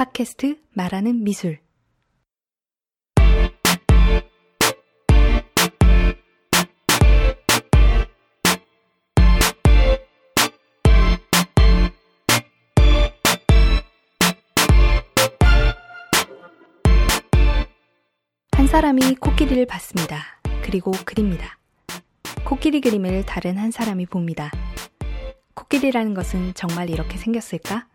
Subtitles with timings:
[0.00, 1.58] 팟캐스트 말하는 미술.
[18.52, 20.40] 한 사람이 코끼리를 봤습니다.
[20.62, 21.58] 그리고 그립니다.
[22.46, 24.50] 코끼리 그림을 다른 한 사람이 봅니다.
[25.52, 27.86] 코끼리라는 것은 정말 이렇게 생겼을까?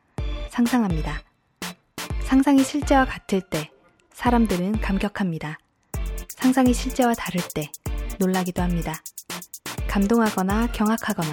[0.49, 1.34] 상상합니다.
[2.25, 3.69] 상상이 실제와 같을 때
[4.13, 5.59] 사람들은 감격합니다.
[6.27, 7.71] 상상이 실제와 다를 때
[8.19, 9.01] 놀라기도 합니다.
[9.87, 11.31] 감동하거나 경악하거나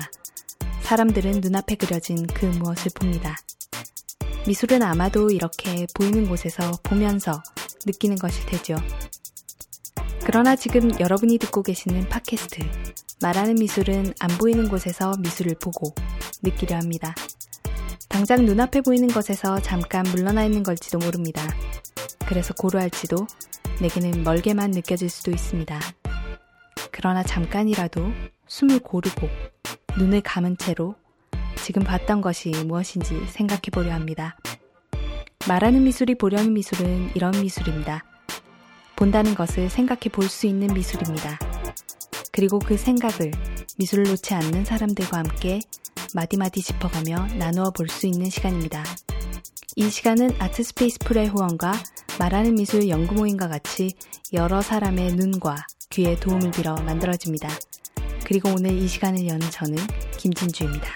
[0.82, 3.36] 사람들은 눈앞에 그려진 그 무엇을 봅니다.
[4.46, 7.42] 미술은 아마도 이렇게 보이는 곳에서 보면서
[7.86, 8.76] 느끼는 것일 테죠.
[10.24, 12.60] 그러나 지금 여러분이 듣고 계시는 팟캐스트
[13.22, 15.94] 말하는 미술은 안 보이는 곳에서 미술을 보고
[16.42, 17.14] 느끼려 합니다.
[18.12, 21.42] 당장 눈앞에 보이는 것에서 잠깐 물러나 있는 걸지도 모릅니다.
[22.26, 23.26] 그래서 고루할지도
[23.80, 25.80] 내게는 멀게만 느껴질 수도 있습니다.
[26.90, 28.12] 그러나 잠깐이라도
[28.46, 29.28] 숨을 고르고
[29.96, 30.94] 눈을 감은 채로
[31.56, 34.36] 지금 봤던 것이 무엇인지 생각해 보려 합니다.
[35.48, 38.04] 말하는 미술이 보려는 미술은 이런 미술입니다.
[38.94, 41.38] 본다는 것을 생각해 볼 수 있는 미술입니다.
[42.32, 43.30] 그리고 그 생각을
[43.78, 45.60] 미술을 놓지 않는 사람들과 함께
[46.14, 48.84] 마디마디 짚어가며 나누어 볼 수 있는 시간입니다.
[49.76, 51.72] 이 시간은 아트스페이스 풀의 후원과
[52.18, 53.94] 말하는 미술 연구 모임과 같이
[54.32, 57.48] 여러 사람의 눈과 귀에 도움을 빌어 만들어집니다.
[58.24, 59.76] 그리고 오늘 이 시간을 여는 저는
[60.18, 60.88] 김진주입니다.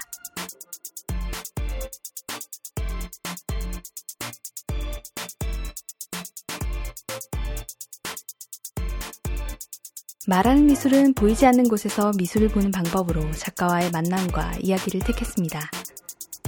[10.29, 15.71] 말하는 미술은 보이지 않는 곳에서 미술을 보는 방법으로 작가와의 만남과 이야기를 택했습니다.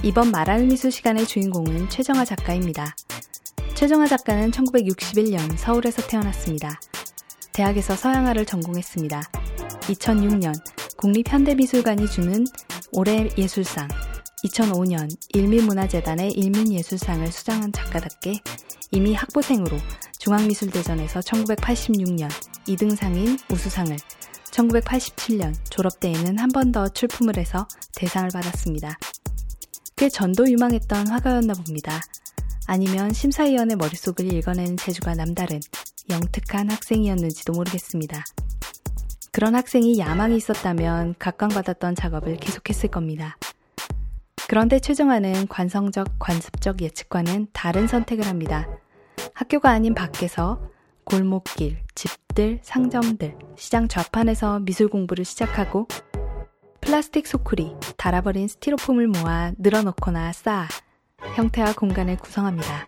[0.03, 2.93] 이번 말하는 미술 시간의 주인공은 최정화 작가입니다.
[3.75, 6.77] 최정화 작가는 1961년 서울에서 태어났습니다.
[7.53, 9.21] 대학에서 서양화를 전공했습니다.
[9.83, 10.53] 2006년
[10.97, 12.45] 국립현대미술관이 주는
[12.91, 13.87] 올해 예술상,
[14.45, 18.39] 2005년 일민문화재단의 일민예술상을 수상한 작가답게
[18.91, 19.77] 이미 학부생으로
[20.19, 22.29] 중앙미술대전에서 1986년
[22.67, 23.95] 2등상인 우수상을
[24.51, 28.97] 1987년 졸업 때에는 한 번 더 출품을 해서 대상을 받았습니다.
[29.95, 31.99] 꽤 전도 유망했던 화가였나 봅니다.
[32.67, 35.59] 아니면 심사위원의 머릿속을 읽어내는 재주가 남다른
[36.09, 38.23] 영특한 학생이었는지도 모르겠습니다.
[39.31, 43.37] 그런 학생이 야망이 있었다면 각광받았던 작업을 계속했을 겁니다.
[44.49, 48.67] 그런데 최정화는 관성적, 관습적 예측과는 다른 선택을 합니다.
[49.35, 50.59] 학교가 아닌 밖에서
[51.03, 55.87] 골목길, 집들, 상점들, 시장 좌판에서 미술 공부를 시작하고
[56.81, 60.67] 플라스틱 소쿠리, 달아버린 스티로폼을 모아 늘어놓거나 쌓아
[61.35, 62.87] 형태와 공간을 구성합니다.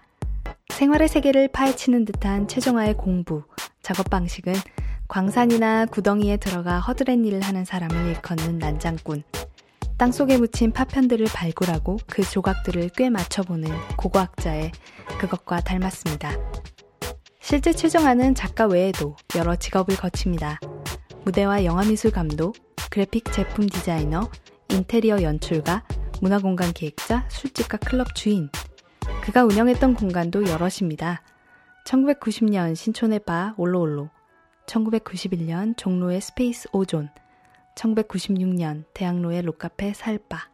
[0.69, 3.43] 생활의 세계를 파헤치는 듯한 최종화의 공부,
[3.83, 4.55] 작업 방식은
[5.07, 9.21] 광산이나 구덩이에 들어가 허드렛 일을 하는 사람을 일컫는 난장꾼,
[10.01, 14.71] 땅속에 묻힌 파편들을 발굴하고 그 조각들을 꿰맞춰보는 고고학자의
[15.19, 16.31] 그것과 닮았습니다.
[17.39, 20.59] 실제 최정화는 작가 외에도 여러 직업을 거칩니다.
[21.23, 22.55] 무대와 영화미술 감독,
[22.89, 24.27] 그래픽 제품 디자이너,
[24.71, 25.83] 인테리어 연출가,
[26.19, 28.49] 문화공간 기획자, 술집과 클럽 주인.
[29.21, 31.21] 그가 운영했던 공간도 여럿입니다.
[31.85, 34.09] 1990년 신촌의 바 올로올로,
[34.65, 37.11] 1991년 종로의 스페이스 오존,
[37.75, 40.49] 1996년 대학로의 록카페 살바.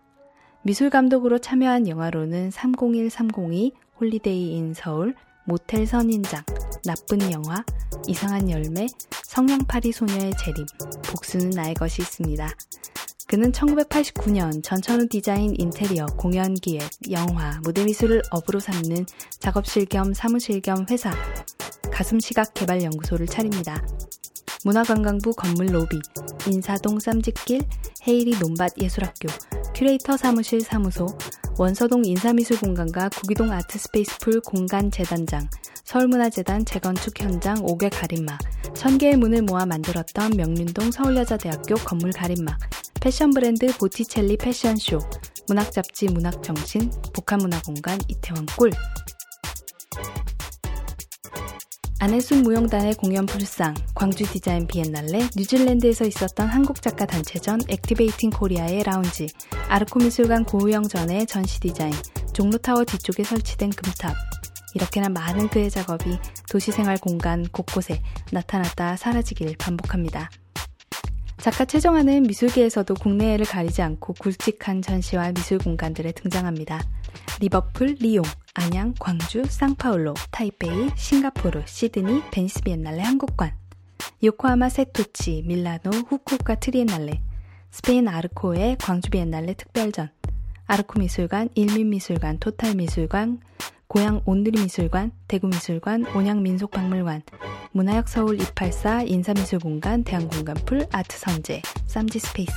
[0.64, 6.44] 미술 감독으로 참여한 영화로는 301-302, 홀리데이 인 서울, 모텔 선인장,
[6.84, 7.64] 나쁜 영화,
[8.06, 8.88] 이상한 열매,
[9.24, 10.66] 성냥팔이 소녀의 재림,
[11.10, 12.50] 복수는 나의 것이 있습니다.
[13.28, 19.06] 그는 1989년 전천후 디자인 인테리어, 공연 기획, 영화, 무대 미술을 업으로 삼는
[19.40, 21.12] 작업실 겸 사무실 겸 회사,
[21.92, 23.86] 가슴시각 개발연구소를 차립니다.
[24.68, 25.98] 문화관광부 건물 로비,
[26.46, 27.62] 인사동 쌈지길,
[28.06, 29.30] 헤이리 논밭 예술학교,
[29.74, 31.08] 큐레이터 사무실 사무소,
[31.58, 35.48] 원서동 인사미술공간과 구기동 아트스페이스풀 공간 재단장,
[35.86, 38.38] 서울문화재단 재건축 현장 5개 가림막,
[38.76, 42.60] 천개의 문을 모아 만들었던 명륜동 서울여자대학교 건물 가림막,
[43.00, 45.00] 패션 브랜드 보티첼리 패션쇼,
[45.48, 48.72] 문학잡지 문학정신, 복합문화공간 이태원 꿀,
[52.00, 59.28] 안애순 무용단의 공연 불쌍, 광주 디자인 비엔날레, 뉴질랜드에서 있었던 한국 작가 단체전 Activating Korea의 라운지,
[59.68, 61.92] 아르코 미술관 고우영전의 전시 디자인,
[62.34, 64.16] 종로타워 뒤쪽에 설치된 금탑.
[64.76, 66.20] 이렇게나 많은 그의 작업이
[66.52, 70.30] 도시생활 공간 곳곳에 나타났다 사라지길 반복합니다.
[71.40, 76.80] 작가 최정화는 미술계에서도 국내외를 가리지 않고 굵직한 전시와 미술 공간들에 등장합니다.
[77.40, 78.24] 리버풀, 리옹,
[78.60, 83.54] 안양, 광주, 상파울로, 타이베이, 싱가포르, 시드니, 베니스 비엔날레 한국관,
[84.24, 87.22] 요코하마 세토우치, 밀라노, 후쿠오카 트리엔날레,
[87.70, 90.10] 스페인 아르코의 광주 비엔날레 특별전,
[90.66, 93.42] 아르코 미술관, 일민 미술관, 토탈 미술관,
[93.88, 97.22] 고양 아람누리 미술관, 대구 미술관, 온양 민속박물관,
[97.72, 102.52] 문화역 서울 284 인사미술공간, 대안공간풀, 아트선재, 쌈지 스페이스,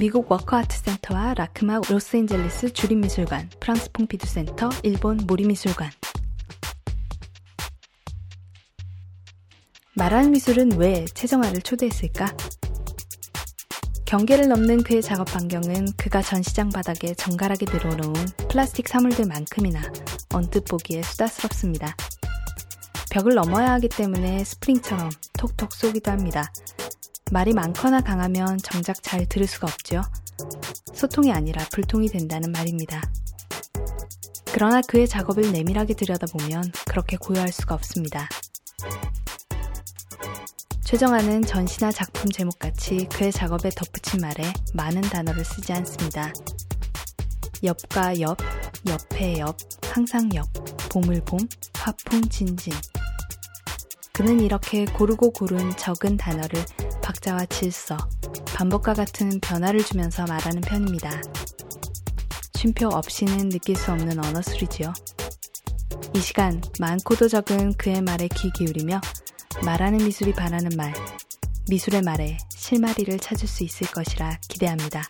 [0.00, 5.90] 미국 워커아트센터와 라크마 로스앤젤레스 주립미술관, 프랑스 퐁피두 센터, 일본 모리미술관.
[9.94, 12.34] 말하는 미술은 왜 최정화를 초대했을까?
[14.08, 18.14] 경계를 넘는 그의 작업 반경은 그가 전시장 바닥에 정갈하게 늘어놓은
[18.48, 19.82] 플라스틱 사물들만큼이나
[20.32, 21.94] 언뜻 보기에 수다스럽습니다.
[23.10, 26.50] 벽을 넘어야 하기 때문에 스프링처럼 톡톡 쏘기도 합니다.
[27.32, 30.00] 말이 많거나 강하면 정작 잘 들을 수가 없죠.
[30.94, 33.02] 소통이 아니라 불통이 된다는 말입니다.
[34.54, 38.26] 그러나 그의 작업을 내밀하게 들여다보면 그렇게 고요할 수가 없습니다.
[40.88, 46.32] 최정아는 전시나 작품 제목같이 그의 작업에 덧붙인 말에 많은 단어를 쓰지 않습니다.
[47.62, 48.38] 옆과 옆,
[48.88, 50.46] 옆에 옆, 항상 옆,
[50.88, 51.40] 보물봄,
[51.74, 52.72] 화풍 진진.
[54.14, 56.64] 그는 이렇게 고르고 고른 적은 단어를
[57.02, 57.98] 박자와 질서,
[58.46, 61.20] 반복과 같은 변화를 주면서 말하는 편입니다.
[62.54, 64.94] 쉼표 없이는 느낄 수 없는 언어술이지요.
[66.14, 69.02] 이 시간 많고도 적은 그의 말에 귀 기울이며
[69.64, 70.94] 말하는 미술이 바라는 말,
[71.68, 75.02] 미술의 말에 실마리를 찾을 수 있을 것이라 기대합니다.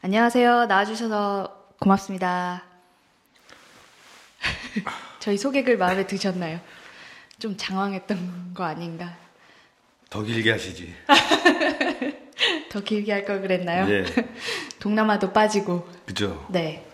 [0.00, 0.66] 안녕하세요.
[0.66, 2.62] 나와주셔서 고맙습니다.
[5.18, 6.60] 저희 소개글 마음에 드셨나요?
[7.38, 9.23] 좀 장황했던 거 아닌가?
[10.14, 10.94] 더 길게 하시지.
[12.70, 13.84] 더 길게 할 걸 그랬나요?
[13.88, 14.04] 네.
[14.78, 15.88] 동남아도 빠지고.
[16.06, 16.46] 그죠.
[16.50, 16.86] 네.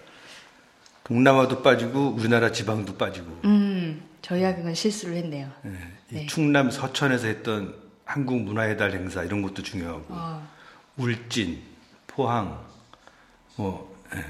[1.04, 3.26] 동남아도 빠지고 우리나라 지방도 빠지고.
[3.44, 5.50] 음, 저희가 그건 실수를 했네요.
[5.62, 5.72] 네.
[6.12, 6.26] 이 네.
[6.28, 7.74] 충남 서천에서 했던
[8.06, 10.06] 한국 문화의 달 행사 이런 것도 중요하고.
[10.08, 10.48] 어,
[10.96, 11.60] 울진,
[12.06, 12.58] 포항,
[13.56, 14.24] 뭐 예.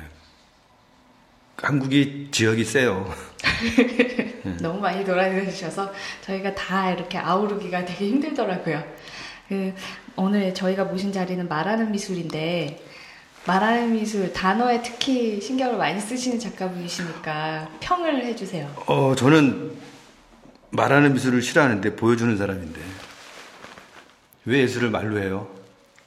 [1.59, 3.09] 한국이 지역이 세요.
[4.61, 5.93] 너무 많이 돌아다니셔서
[6.23, 8.83] 저희가 다 이렇게 아우르기가 되게 힘들더라고요.
[9.49, 9.75] 그,
[10.17, 12.81] 오늘 저희가 모신 자리는 말하는 미술인데,
[13.47, 18.71] 말하는 미술 단어에 특히 신경을 많이 쓰시는 작가분이시니까 평을 해주세요.
[18.87, 19.73] 어 저는
[20.71, 22.81] 말하는 미술을 싫어하는데 보여주는 사람인데
[24.45, 25.49] 왜 예술을 말로 해요?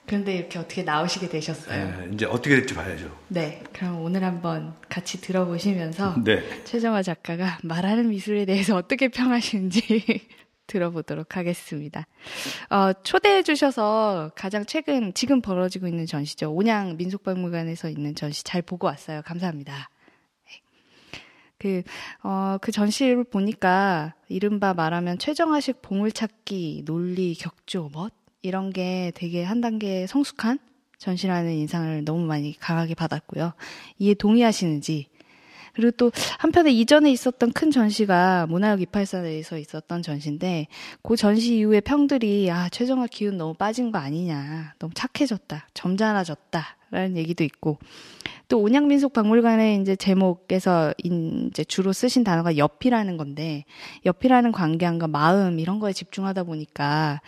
[0.05, 2.05] 그런데 이렇게 어떻게 나오시게 되셨어요?
[2.09, 3.09] 예, 이제 어떻게 될지 봐야죠.
[3.29, 6.43] 네, 그럼 오늘 한번 같이 들어보시면서 네.
[6.65, 9.81] 최정화 작가가 말하는 미술에 대해서 어떻게 평하시는지
[10.67, 12.05] 들어보도록 하겠습니다.
[12.69, 16.51] 어, 초대해 주셔서 가장 최근 지금 벌어지고 있는 전시죠.
[16.51, 19.21] 온양 민속박물관에서 있는 전시 잘 보고 왔어요.
[19.23, 19.89] 감사합니다.
[20.45, 20.61] 네.
[21.57, 21.83] 그,
[22.23, 29.61] 어, 그 전시를 보니까 이른바 말하면 최정화식 보물찾기, 논리, 격조, 멋 이런 게 되게 한
[29.61, 30.59] 단계 성숙한
[30.99, 33.53] 전시라는 인상을 너무 많이 강하게 받았고요.
[33.99, 35.07] 이에 동의하시는지.
[35.73, 40.67] 그리고 또 한편에 이전에 있었던 큰 전시가 문화역 284에서 있었던 전시인데
[41.01, 44.75] 그 전시 이후에 평들이 아 최정화 기운 너무 빠진 거 아니냐.
[44.77, 45.69] 너무 착해졌다.
[45.73, 47.79] 점잖아졌다라는 얘기도 있고.
[48.49, 53.63] 또 온양민속 박물관의 이제 제목에서 이제 주로 쓰신 단어가 옆이라는 건데
[54.05, 57.21] 옆이라는 관계함과 마음 이런 거에 집중하다 보니까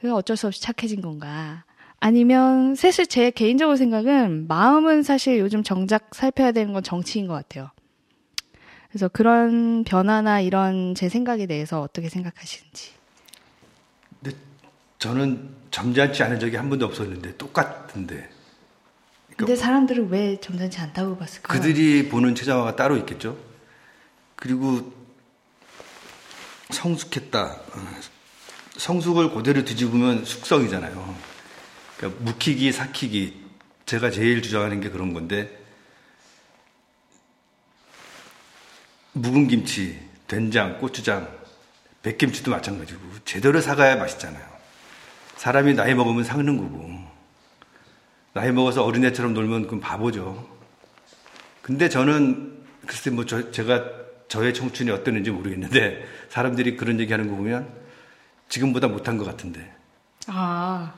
[0.00, 1.64] 그게 어쩔 수 없이 착해진 건가
[2.00, 7.70] 아니면 사실 제 개인적으로 생각은 마음은 사실 요즘 정작 살펴야 되는 건 정치인 것 같아요.
[8.88, 12.92] 그래서 그런 변화나 이런 제 생각에 대해서 어떻게 생각하시는지.
[14.22, 14.36] 근데
[14.98, 18.30] 저는 점잖지 않은 적이 한 번도 없었는데 똑같은데
[19.36, 21.60] 근데 사람들은 왜 점잖지 않다고 봤을까요?
[21.60, 23.38] 그들이 보는 최정화가 따로 있겠죠.
[24.34, 24.92] 그리고
[26.70, 27.56] 성숙했다.
[28.80, 31.16] 어, 성숙을 그대로 뒤집으면 숙성이잖아요.
[31.98, 33.50] 그러니까 묵히기, 삭히기.
[33.84, 35.50] 제가 제일 주장하는 게 그런 건데
[39.12, 41.28] 묵은 김치, 된장, 고추장,
[42.02, 44.48] 백김치도 마찬가지고 제대로 사가야 맛있잖아요.
[45.36, 46.90] 사람이 나이 먹으면 삭는 거고
[48.32, 50.48] 나이 먹어서 어린애처럼 놀면 그건 바보죠.
[51.62, 53.84] 근데 저는 글쎄 뭐 저, 제가
[54.28, 57.89] 저의 청춘이 어땠는지 모르겠는데 사람들이 그런 얘기 하는 거 보면
[58.50, 59.72] 지금보다 못한 것 같은데
[60.26, 60.92] 아,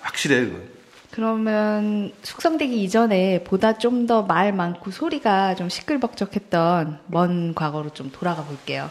[0.00, 0.46] 확실해요.
[0.46, 0.74] 그건.
[1.12, 8.42] 그러면 숙성되기 이전에 보다 좀 더 말 많고 소리가 좀 시끌벅적했던 먼 과거로 좀 돌아가
[8.42, 8.90] 볼게요.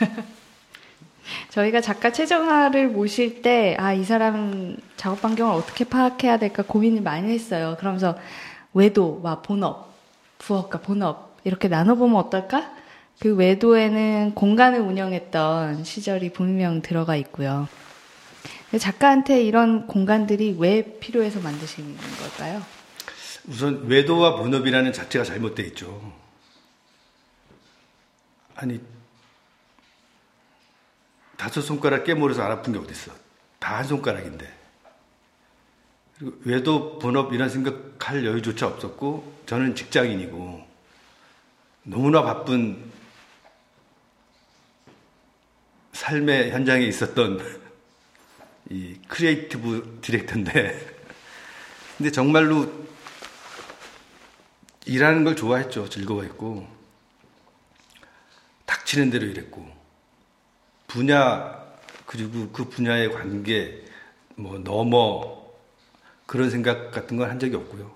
[1.50, 7.32] 저희가 작가 최정화를 모실 때, 아, 이 사람 작업 환경을 어떻게 파악해야 될까 고민을 많이
[7.32, 7.76] 했어요.
[7.78, 8.16] 그러면서
[8.74, 9.92] 외도와 본업,
[10.38, 12.72] 부업과 본업, 이렇게 나눠보면 어떨까?
[13.20, 17.68] 그 외도에는 공간을 운영했던 시절이 분명 들어가 있고요.
[18.78, 22.62] 작가한테 이런 공간들이 왜 필요해서 만드신 걸까요?
[23.46, 26.12] 우선 외도와 본업이라는 자체가 잘못되어 있죠.
[28.54, 28.80] 아니
[31.36, 33.14] 다섯 손가락 깨물어서 안 아픈 게 어딨어.
[33.58, 34.50] 다 한 손가락인데.
[36.18, 40.64] 그리고 외도 본업 이런 생각할 여유조차 없었고 저는 직장인이고
[41.84, 42.90] 너무나 바쁜
[46.00, 47.60] 삶의 현장에 있었던
[48.70, 50.96] 이 creative director인데
[51.98, 52.72] 근데 정말로
[54.86, 55.90] 일하는 걸 좋아했죠.
[55.90, 56.66] 즐거워했고
[58.64, 59.68] 닥치는 대로 일했고
[60.86, 61.62] 분야
[62.06, 63.84] 그리고 그 분야의 관계
[64.36, 65.44] 뭐 넘어
[66.24, 67.94] 그런 생각 같은 건 한 적이 없고요.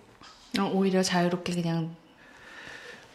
[0.59, 1.97] 어, 오히려 자유롭게 그냥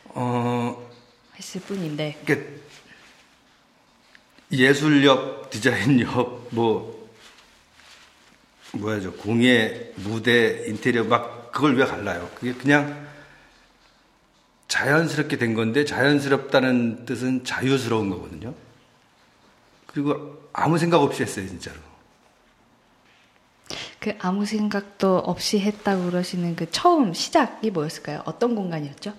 [0.06, 0.90] 어
[1.38, 2.20] 했을 뿐인데.
[2.26, 2.60] 그러니까
[4.52, 7.10] 예술력, 디자인력, 뭐
[8.74, 12.30] 뭐야 저 공예, 무대, 인테리어 막 그걸 왜 갈라요?
[12.36, 13.08] 그게 그냥
[14.68, 18.54] 자연스럽게 된 건데 자연스럽다는 뜻은 자유스러운 거거든요.
[19.88, 21.78] 그리고 아무 생각 없이 했어요, 진짜로.
[24.00, 28.22] 그 아무 생각도 없이 했다고 그러시는 그 처음 시작이 뭐였을까요?
[28.26, 29.14] 어떤 공간이었죠?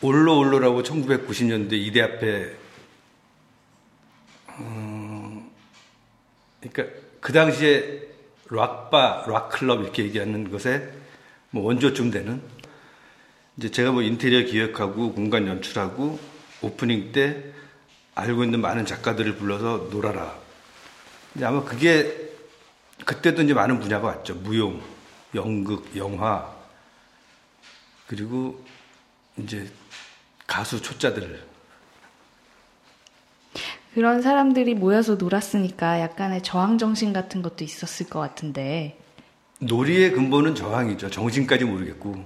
[0.00, 2.56] 올로올로라고 1990년대 이대 앞에
[4.60, 5.50] 어,
[6.60, 8.08] 그러니까 그 당시에
[8.50, 10.88] 락바, 락클럽 이렇게 얘기하는 것에
[11.50, 12.42] 뭐 원조쯤 되는
[13.56, 16.18] 이제 제가 뭐 인테리어 기획하고 공간 연출하고
[16.62, 17.44] 오프닝 때
[18.14, 20.38] 알고 있는 많은 작가들을 불러서 놀아라.
[21.32, 22.30] 근데 아마 그게
[23.04, 24.34] 그때도 이제 많은 분야가 왔죠.
[24.34, 24.82] 무용,
[25.34, 26.52] 연극, 영화,
[28.06, 28.62] 그리고
[29.36, 29.70] 이제
[30.46, 31.49] 가수 초짜들
[33.94, 38.96] 그런 사람들이 모여서 놀았으니까 약간의 저항 정신 같은 것도 있었을 것 같은데.
[39.58, 41.10] 놀이의 근본은 저항이죠.
[41.10, 42.24] 정신까지 모르겠고.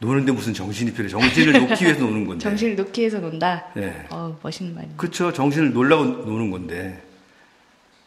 [0.00, 1.08] 노는데 무슨 정신이 필요해.
[1.08, 2.42] 정신을 놓기 위해서 노는 건데.
[2.42, 3.66] 정신을 놓기 위해서 논다?
[3.74, 4.06] 네.
[4.10, 4.94] 어, 멋있는 말이네.
[4.96, 5.32] 그렇죠.
[5.32, 7.02] 정신을 놀라고 노는 건데.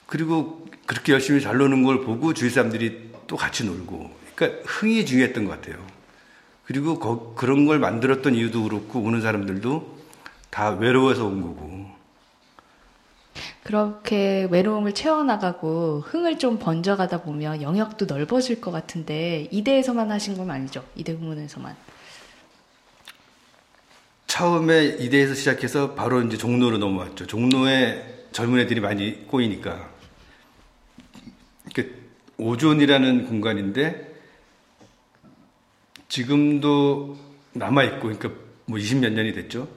[0.06, 4.12] 그리고 그렇게 열심히 잘 노는 걸 보고 주위 사람들이 또 같이 놀고.
[4.36, 5.84] 그러니까 흥이 중요했던 것 같아요.
[6.66, 9.98] 그리고 거, 그런 걸 만들었던 이유도 그렇고 오는 사람들도
[10.50, 12.01] 다 외로워서 온 거고.
[13.64, 20.84] 그렇게 외로움을 채워나가고 흥을 좀 번져가다 보면 영역도 넓어질 것 같은데 이대에서만 하신 건 아니죠?
[20.96, 21.76] 이대 부문에서만.
[24.26, 27.28] 처음에 이대에서 시작해서 바로 이제 종로로 넘어왔죠.
[27.28, 29.90] 종로에 젊은 애들이 많이 꼬이니까.
[31.76, 34.10] 그 오존이라는 공간인데
[36.08, 37.18] 지금도
[37.54, 38.32] 남아 있고, 그러니까
[38.66, 39.68] 뭐 20몇 년이 됐죠.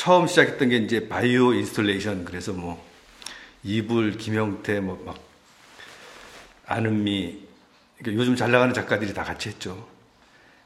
[0.00, 2.82] 처음 시작했던 게 이제 바이오 인스톨레이션 그래서 뭐
[3.62, 5.14] 이불 김영태 뭐막
[6.64, 7.38] 아는미
[7.98, 9.86] 그러니까 요즘 잘 나가는 작가들이 다 같이 했죠.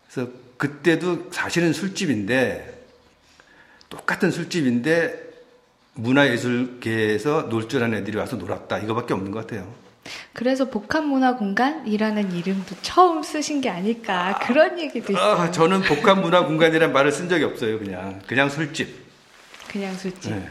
[0.09, 2.87] 그래서 그때도 사실은 술집인데
[3.89, 5.21] 똑같은 술집인데
[5.95, 9.75] 문화예술계에서 놀 줄 아는 애들이 와서 놀았다 이거밖에 없는 것 같아요.
[10.33, 15.33] 그래서 복합문화공간이라는 이름도 처음 쓰신 게 아닐까 그런 얘기도 있어요.
[15.33, 17.81] 아, 저는 복합문화공간이라는 말을 쓴 적이 없어요.
[17.81, 19.03] 그냥 그냥 술집.
[19.75, 20.31] 그냥 술집.
[20.33, 20.49] 네.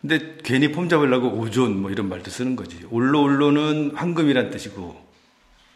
[0.00, 2.86] 근데 괜히 폼 잡으려고 오존 뭐 이런 말도 쓰는 거지.
[2.90, 4.96] 올로 올로는 황금이란 뜻이고.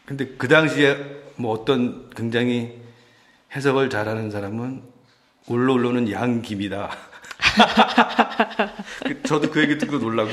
[0.07, 0.97] 근데 그 당시에
[1.35, 2.81] 뭐 어떤 굉장히
[3.57, 4.83] 해석을 잘하는 사람은
[5.49, 6.97] 올로 올로는 양김이다.
[9.05, 10.31] 그 저도 그 얘기 듣고 놀라고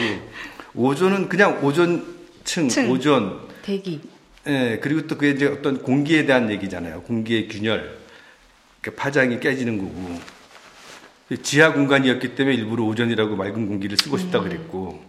[0.76, 4.00] 오존은 그냥 오존층, 층, 오존 대기.
[4.46, 7.02] 예, 네, 그리고 또 그게 이제 어떤 공기에 대한 얘기잖아요.
[7.02, 7.98] 공기의 균열,
[8.96, 10.39] 파장이 깨지는 거고.
[11.38, 14.44] 지하 공간이었기 때문에 일부러 오전이라고 맑은 공기를 쓰고 싶다 음.
[14.46, 15.04] 그랬고.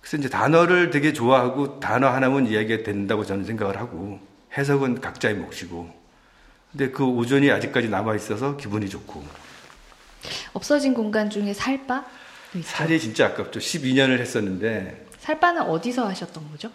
[0.00, 4.20] 그래서 이제 단어를 되게 좋아하고 단어 하나면 이야기가 된다고 저는 생각을 하고
[4.56, 5.92] 해석은 각자의 몫이고.
[6.70, 9.24] 근데 그 오전이 아직까지 남아 있어서 기분이 좋고.
[10.52, 12.04] 없어진 공간 중에 살바
[12.62, 13.60] 살이 진짜 아깝죠.
[13.60, 15.06] 12년을 했었는데.
[15.18, 16.70] 살바는 어디서 하셨던 거죠?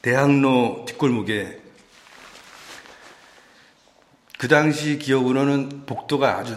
[0.00, 1.65] 대학로 뒷골목에
[4.46, 6.56] 그 당시 기억으로는 복도가 아주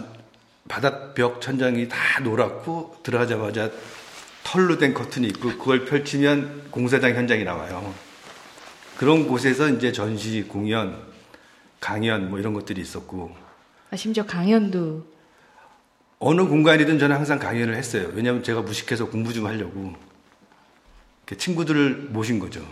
[0.68, 3.68] 바닥벽 천장이 다 노랗고 들어가자마자
[4.44, 7.92] 털로 된 커튼이 있고 그걸 펼치면 공사장 현장이 나와요.
[8.96, 11.02] 그런 곳에서 이제 전시, 공연,
[11.80, 13.34] 강연 뭐 이런 것들이 있었고
[13.90, 15.04] 아, 심지어 강연도
[16.20, 18.08] 어느 공간이든 저는 항상 강연을 했어요.
[18.14, 19.96] 왜냐하면 제가 무식해서 공부 좀 하려고
[21.26, 22.64] 친구들을 모신 거죠.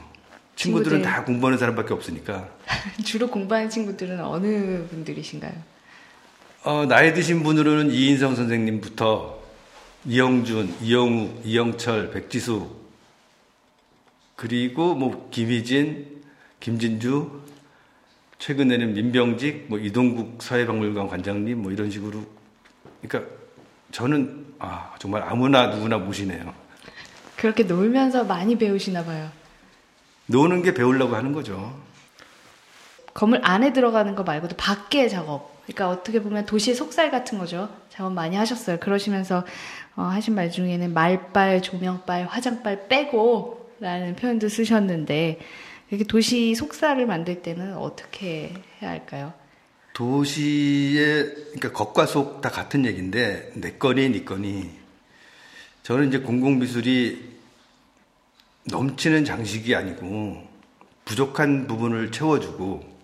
[0.58, 1.02] 친구들은 친구들.
[1.02, 2.48] 다 공부하는 사람밖에 없으니까.
[3.04, 5.52] 주로 공부하는 친구들은 어느 분들이신가요?
[6.64, 9.38] 어, 나이 드신 분으로는 이인성 선생님부터
[10.04, 12.76] 이영준, 이영우, 이영철, 백지수
[14.34, 16.22] 그리고 뭐 김희진,
[16.60, 17.42] 김진주,
[18.38, 22.24] 최근에는 민병직, 뭐 이동국 사회박물관 관장님 뭐 이런 식으로
[23.00, 23.32] 그러니까
[23.92, 26.52] 저는 아 정말 아무나 누구나 모시네요.
[27.36, 29.30] 그렇게 놀면서 많이 배우시나 봐요.
[30.28, 31.78] 노는 게 배우려고 하는 거죠.
[33.14, 35.62] 건물 안에 들어가는 거 말고도 밖에 작업.
[35.64, 37.68] 그러니까 어떻게 보면 도시의 속살 같은 거죠.
[37.90, 38.78] 작업 많이 하셨어요.
[38.78, 39.44] 그러시면서
[39.96, 45.40] 어, 하신 말 중에는 말빨, 조명빨, 화장빨 빼고 라는 표현도 쓰셨는데
[45.90, 49.32] 이렇게 도시 속살을 만들 때는 어떻게 해야 할까요?
[49.94, 51.24] 도시의
[51.58, 54.70] 그러니까 겉과 속 다 같은 얘기인데 내 거니 네 거니
[55.82, 57.37] 저는 이제 공공미술이
[58.70, 60.46] 넘치는 장식이 아니고
[61.04, 62.98] 부족한 부분을 채워주고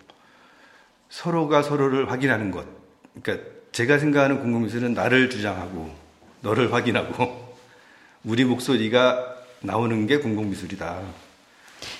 [1.09, 2.65] 서로가 서로를 확인하는 것.
[3.21, 5.93] 그러니까 제가 생각하는 공공미술은 나를 주장하고
[6.41, 7.55] 너를 확인하고
[8.23, 11.01] 우리 목소리가 나오는 게 공공미술이다.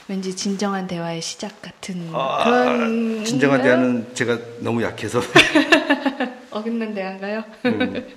[0.07, 5.19] 왠지 진정한 대화의 시작 같은 아, 그런 진정한 대화는 제가 너무 약해서
[6.51, 7.43] 어긋난 대화인가요?
[7.65, 8.07] 음.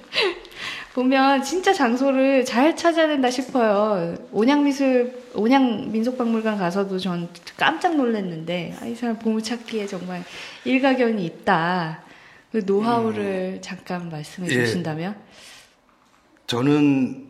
[0.99, 4.17] 보면 진짜 장소를 잘 찾아야 된다 싶어요.
[4.33, 10.25] 온양미술, 온양민속박물관 가서도 전 깜짝 놀랐는데, 아, 이 사람 보물찾기에 정말
[10.64, 12.02] 일가견이 있다.
[12.50, 13.59] 그 노하우를 음.
[13.61, 14.64] 잠깐 말씀해 예.
[14.64, 15.17] 주신다면?
[16.49, 17.28] 저는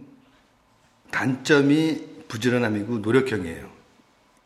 [1.10, 3.68] 단점이 부지런함이고 노력형이에요.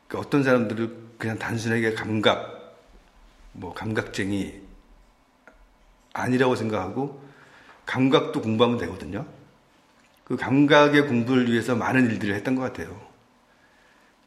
[0.09, 2.77] 그러니까 어떤 사람들은 그냥 단순하게 감각,
[3.53, 4.63] 뭐 감각쟁이
[6.13, 7.22] 아니라고 생각하고
[7.87, 9.27] 감각도 공부하면 되거든요.
[10.25, 13.01] 그 감각의 공부를 위해서 많은 일들을 했던 것 같아요.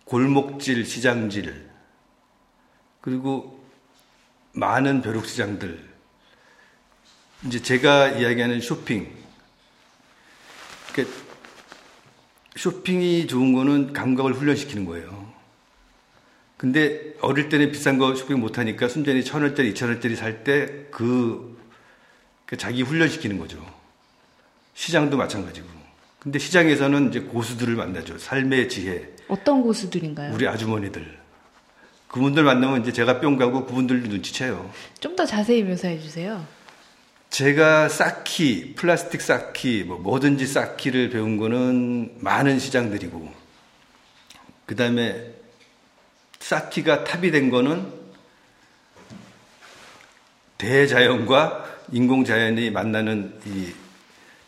[0.06, 1.70] 골목질, 시장질,
[3.02, 3.63] 그리고
[4.54, 5.96] 많은 벼룩시장들.
[7.46, 9.10] 이제 제가 이야기하는 쇼핑.
[12.56, 15.34] 쇼핑이 좋은 거는 감각을 훈련시키는 거예요.
[16.58, 21.55] 근데 어릴 때는 비싼 거 쇼핑 못하니까 순전히 천 원짜리, 이천 원짜리 살 때 그
[22.46, 23.64] 그 자기 훈련시키는 거죠.
[24.76, 25.68] 시장도 마찬가지고.
[26.20, 28.18] 근데 시장에서는 이제 고수들을 만나죠.
[28.18, 29.08] 삶의 지혜.
[29.28, 30.34] 어떤 고수들인가요?
[30.34, 31.20] 우리 아주머니들.
[32.08, 34.72] 그분들 만나면 이제 제가 뿅 가고 그분들 눈치채요.
[35.00, 36.46] 좀 더 자세히 묘사해 주세요.
[37.30, 43.34] 제가 쌓기, 플라스틱 쌓기, 뭐 뭐든지 쌓기를 배운 거는 많은 시장들이고,
[44.66, 45.34] 그 다음에
[46.40, 47.92] 쌓기가 탑이 된 거는
[50.58, 53.74] 대자연과 인공자연이 만나는 이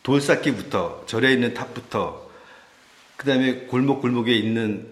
[0.04, 2.30] 돌쌓기부터 절에 있는 탑부터
[3.18, 4.88] 그다음에 골목 골목에 있는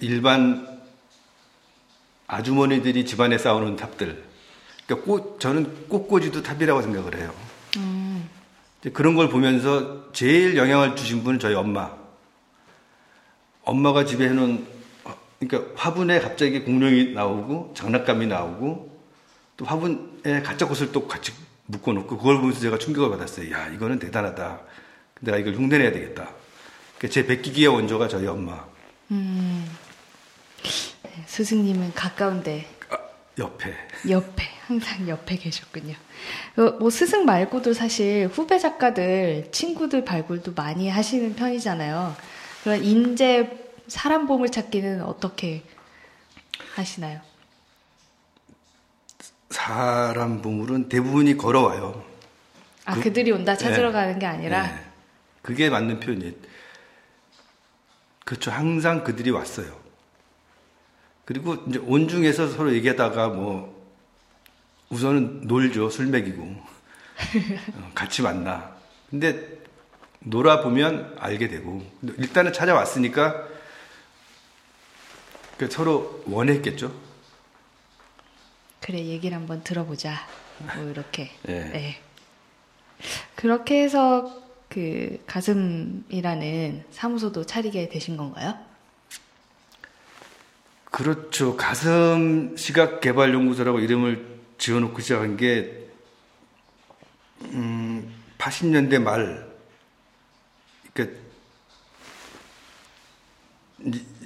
[0.00, 0.74] 일반
[2.26, 4.22] 아주머니들이 집안에 쌓아놓은 탑들.
[4.86, 7.32] 그러니까 꽃, 저는 꽃꽂이도 탑이라고 생각을 해요.
[7.76, 8.28] 음.
[8.92, 11.90] 그런 걸 보면서 제일 영향을 주신 분은 저희 엄마.
[13.62, 14.66] 엄마가 집에 해놓은,
[15.40, 18.94] 그러니까 화분에 갑자기 공룡이 나오고 장난감이 나오고
[19.56, 21.32] 또 화분에 가짜 꽃을 또 같이
[21.66, 23.50] 묶어놓고 그걸 보면서 제가 충격을 받았어요.
[23.52, 24.60] 야, 이거는 대단하다.
[25.20, 26.30] 내가 이걸 흉내내야 되겠다.
[26.98, 28.64] 그러니까 제 백기기의 원조가 저희 엄마.
[29.10, 29.66] 음.
[31.02, 32.66] 네, 스승님은 가까운데.
[32.90, 32.96] 아,
[33.38, 33.74] 옆에.
[34.08, 34.44] 옆에.
[34.66, 35.94] 항상 옆에 계셨군요.
[36.56, 42.16] 어, 뭐 스승 말고도 사실 후배 작가들, 친구들 발굴도 많이 하시는 편이잖아요.
[42.62, 43.50] 그런 인재
[43.88, 45.62] 사람 보물 찾기는 어떻게
[46.74, 47.20] 하시나요?
[49.54, 52.04] 사람 보물은 대부분이 걸어와요.
[52.86, 53.92] 아, 그, 들이 온다 찾으러 네.
[53.92, 54.66] 가는 게 아니라?
[54.66, 54.84] 네.
[55.42, 56.32] 그게 맞는 표현이에요.
[58.24, 58.50] 그렇죠.
[58.50, 59.72] 항상 그들이 왔어요.
[61.24, 63.72] 그리고 이제 온 중에서 서로 얘기하다가 뭐,
[64.90, 65.88] 우선은 놀죠.
[65.88, 66.42] 술 먹이고.
[67.78, 68.74] 어, 같이 만나.
[69.08, 69.60] 근데
[70.18, 71.80] 놀아보면 알게 되고.
[72.18, 73.46] 일단은 찾아왔으니까
[75.58, 77.13] 그 서로 원했겠죠.
[78.84, 80.14] 그래 얘기를 한번 들어보자.
[80.76, 81.30] 뭐 이렇게.
[81.44, 81.70] 네.
[81.70, 82.00] 네.
[83.34, 88.58] 그렇게 해서 그 가슴이라는 사무소도 차리게 되신 건가요?
[90.90, 91.56] 그렇죠.
[91.56, 95.88] 가슴 시각 개발 연구소라고 이름을 지어놓고 시작한 게
[97.40, 99.50] 음, 80년대 말,
[100.92, 101.18] 그러니까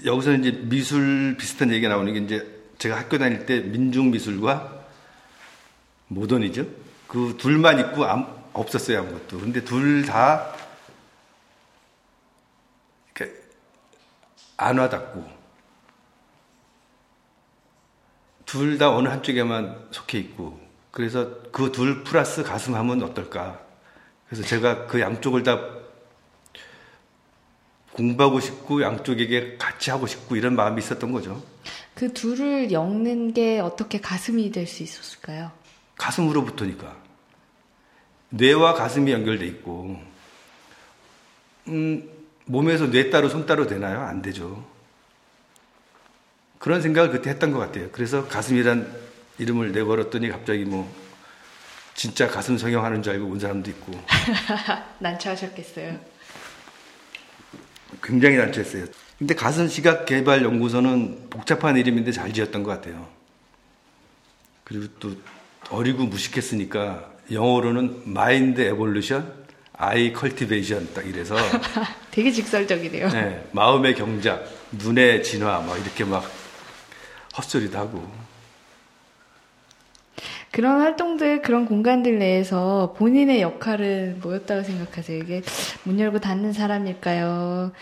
[0.05, 4.85] 여기서 이제 미술 비슷한 얘기가 나오는 게 이제 제가 학교 다닐 때 민중 미술과
[6.09, 6.65] 모던이죠.
[7.09, 8.05] 그 둘만 있고
[8.53, 9.39] 없었어요 아무것도.
[9.41, 10.53] 근데 둘다안
[14.79, 15.39] 와닿고
[18.47, 20.59] 둘 다 어느 한쪽에만 속해 있고
[20.91, 23.61] 그래서 그 둘 플러스 가슴 하면 어떨까?
[24.29, 25.59] 그래서 제가 그 양쪽을 다
[27.93, 31.43] 공부하고 싶고 양쪽에게 같이 하고 싶고 이런 마음이 있었던 거죠.
[31.99, 35.51] 그 둘을 엮는 게 어떻게 가슴이 될 수 있었을까요?
[35.97, 36.97] 가슴으로부터니까.
[38.29, 40.01] 뇌와 가슴이 연결돼 있고,
[41.67, 42.09] 음,
[42.45, 44.03] 몸에서 뇌 따로 손 따로 되나요?
[44.03, 44.65] 안 되죠.
[46.61, 47.89] 그런 생각을 그때 했던 것 같아요.
[47.91, 48.97] 그래서 가슴이란
[49.39, 50.89] 이름을 내걸었더니 갑자기 뭐,
[51.97, 53.93] 진짜 가슴 성형하는 줄 알고 온 사람도 있고.
[55.01, 55.99] 난처하셨겠어요.
[58.05, 58.87] 굉장히 난처했어요.
[59.19, 63.09] 근데 가슴시각 개발 연구소는 복잡한 이름인데 잘 지었던 것 같아요.
[64.63, 65.17] 그리고 또
[65.71, 69.33] 어리고 무식했으니까 영어로는 mind evolution,
[69.73, 71.35] eye cultivation 딱 이래서
[72.13, 73.09] 되게 직설적이네요.
[73.09, 76.25] 네, 마음의 경작, 눈의 진화 막 이렇게 막
[77.37, 78.09] 헛소리도 하고
[80.53, 85.19] 그런 활동들, 그런 공간들 내에서 본인의 역할은 뭐였다고 생각하세요?
[85.19, 85.43] 이게
[85.85, 87.73] 문 열고 닫는 사람일까요?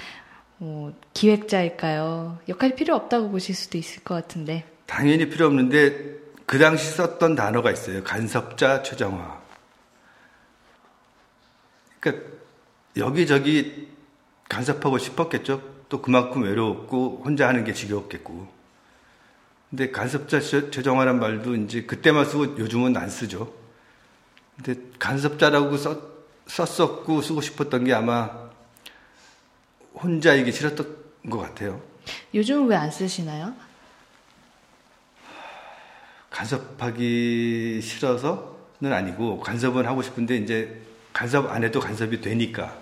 [0.59, 2.39] 뭐 기획자일까요?
[2.49, 4.65] 역할이 필요 없다고 보실 수도 있을 것 같은데.
[4.87, 6.17] 당연히 필요 없는데
[6.47, 8.03] 그 당시 썼던 단어가 있어요.
[8.05, 9.43] 간섭자 최정화.
[12.01, 12.27] 그러니까
[12.97, 13.89] 여기저기
[14.49, 15.63] 간섭하고 싶었겠죠.
[15.89, 18.49] 또 그만큼 외로웠고 혼자 하는 게 지겨웠겠고.
[19.71, 23.53] 근데 간섭자 최정화란 말도 이제 그때만 쓰고 요즘은 안 쓰죠.
[24.57, 28.46] 근데 간섭자라고 썼, 썼었고 쓰고 싶었던 게 아마
[30.03, 30.97] 혼자이기 싫었던
[31.31, 31.81] 것 같아요.
[32.35, 33.55] 요즘은 왜안 쓰시나요?
[36.31, 40.83] 간섭하기 싫어서는 아니고 간섭은 하고 싶은데 이제
[41.13, 42.77] 간섭 안 해도 간섭이 되니까.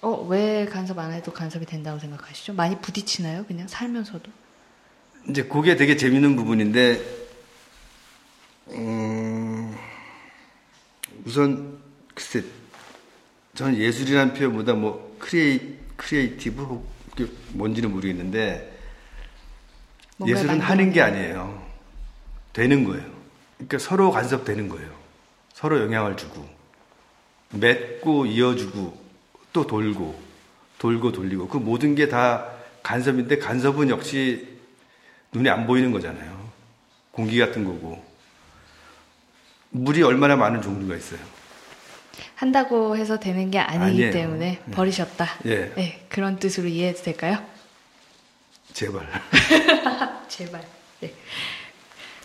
[0.00, 2.52] 어, 왜 간섭 안 해도 간섭이 된다고 생각하시죠?
[2.54, 3.44] 많이 부딪히나요?
[3.46, 4.30] 그냥 살면서도?
[5.28, 7.02] 이제 그게 되게 재밌는 부분인데,
[8.68, 9.76] 음,
[11.24, 11.80] 우선,
[12.14, 12.44] 글쎄,
[13.54, 16.82] 저는 예술이라는 표현보다 뭐, crea, creative
[17.52, 18.72] 뭔지는 모르겠는데
[20.26, 21.64] 예술은 하는 게 아니에요.
[22.52, 23.04] 되는 거예요.
[23.56, 24.90] 그러니까 서로 간섭되는 거예요.
[25.52, 26.46] 서로 영향을 주고
[27.50, 29.04] 맺고 이어주고
[29.52, 30.20] 또 돌고
[30.78, 32.46] 돌고 돌리고 그 모든 게 다
[32.82, 34.58] 간섭인데 간섭은 역시
[35.32, 36.46] 눈에 안 보이는 거잖아요.
[37.10, 38.04] 공기 같은 거고
[39.70, 41.18] 물이 얼마나 많은 종류가 있어요.
[42.36, 44.12] 한다고 해서 되는 게 아니기 아니에요.
[44.12, 44.72] 때문에 네.
[44.74, 45.26] 버리셨다.
[45.46, 45.72] 예.
[45.74, 47.38] 네, 그런 뜻으로 이해해도 될까요?
[48.74, 49.06] 제발.
[50.28, 50.62] 제발.
[51.00, 51.12] 네.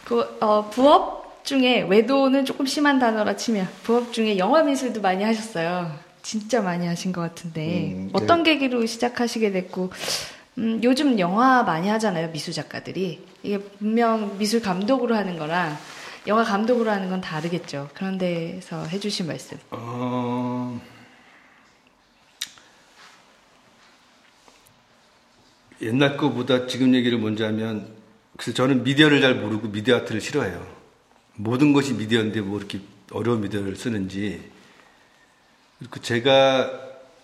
[0.03, 5.97] 그, 어, 부업 중에, 외도는 조금 심한 단어라 치면, 부업 중에 영화 미술도 많이 하셨어요.
[6.21, 8.09] 진짜 많이 하신 것 같은데, 음, 네.
[8.11, 9.91] 어떤 계기로 시작하시게 됐고,
[10.57, 13.25] 음, 요즘 영화 많이 하잖아요, 미술 작가들이.
[13.43, 15.77] 이게 분명 미술 감독으로 하는 거랑,
[16.27, 17.89] 영화 감독으로 하는 건 다르겠죠.
[17.93, 19.57] 그런 데서 해주신 말씀.
[19.71, 20.79] 어...
[25.81, 27.95] 옛날 거보다 지금 얘기를 먼저 하면,
[28.37, 30.65] 그래서 저는 미디어를 잘 모르고 미디어 아트를 싫어해요.
[31.35, 32.79] 모든 것이 미디어인데 뭐 이렇게
[33.11, 34.51] 어려운 미디어를 쓰는지.
[35.79, 36.69] 그리고 제가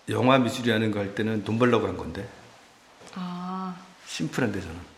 [0.08, 2.28] 영화 미술이라는 거 할 때는 돈 벌려고 한 건데.
[3.14, 3.76] 아.
[4.06, 4.97] 심플한데 저는.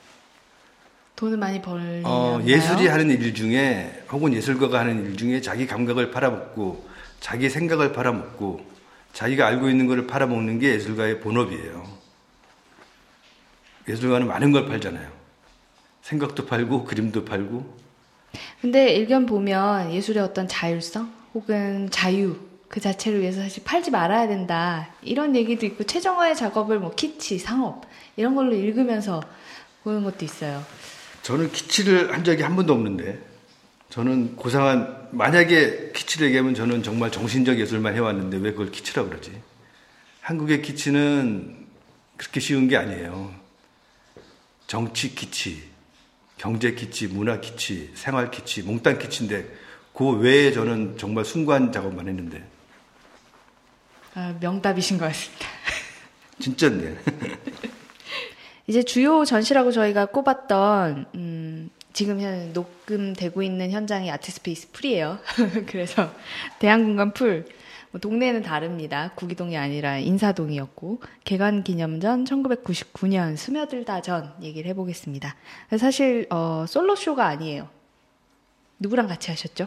[1.20, 6.10] 돈을 많이 벌 어, 예술이 하는 일 중에 혹은 예술가가 하는 일 중에 자기 감각을
[6.10, 6.88] 팔아먹고
[7.20, 8.64] 자기 생각을 팔아먹고
[9.12, 11.86] 자기가 알고 있는 것을 팔아먹는 게 예술가의 본업이에요.
[13.86, 15.10] 예술가는 많은 걸 팔잖아요.
[16.00, 17.76] 생각도 팔고 그림도 팔고.
[18.62, 22.36] 근데 일견 보면 예술의 어떤 자율성 혹은 자유
[22.68, 27.82] 그 자체를 위해서 사실 팔지 말아야 된다 이런 얘기도 있고 최정화의 작업을 뭐 키치 상업
[28.16, 29.20] 이런 걸로 읽으면서
[29.84, 30.62] 보는 것도 있어요.
[31.30, 33.16] 저는 키치를 한 적이 한 번도 없는데
[33.88, 39.40] 저는 고상한 만약에 키치를 얘기하면 저는 정말 정신적 예술만 해왔는데 왜 그걸 키치라 그러지?
[40.22, 41.66] 한국의 키치는
[42.16, 43.32] 그렇게 쉬운 게 아니에요.
[44.66, 45.62] 정치 키치,
[46.36, 49.56] 경제 키치, 문화 키치, 생활 키치, 몽땅 키치인데
[49.94, 52.44] 그 외에 저는 정말 순간 작업만 했는데.
[54.14, 55.46] 아, 명답이신 것 같습니다.
[56.40, 57.70] 진짜인데.
[58.70, 65.18] 이제 주요 전시라고 저희가 꼽았던 음, 지금 현 녹음되고 있는 현장이 아트스페이스 풀이에요.
[65.66, 66.14] 그래서
[66.60, 69.10] 대안공간 풀 뭐 동네는 다릅니다.
[69.16, 75.34] 구기동이 아니라 인사동이었고 개관 기념전 1999년 스며들다 전 얘기를 해보겠습니다.
[75.76, 77.68] 사실 어, 솔로 쇼가 아니에요.
[78.78, 79.66] 누구랑 같이 하셨죠?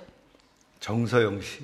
[0.80, 1.60] 정서영 씨.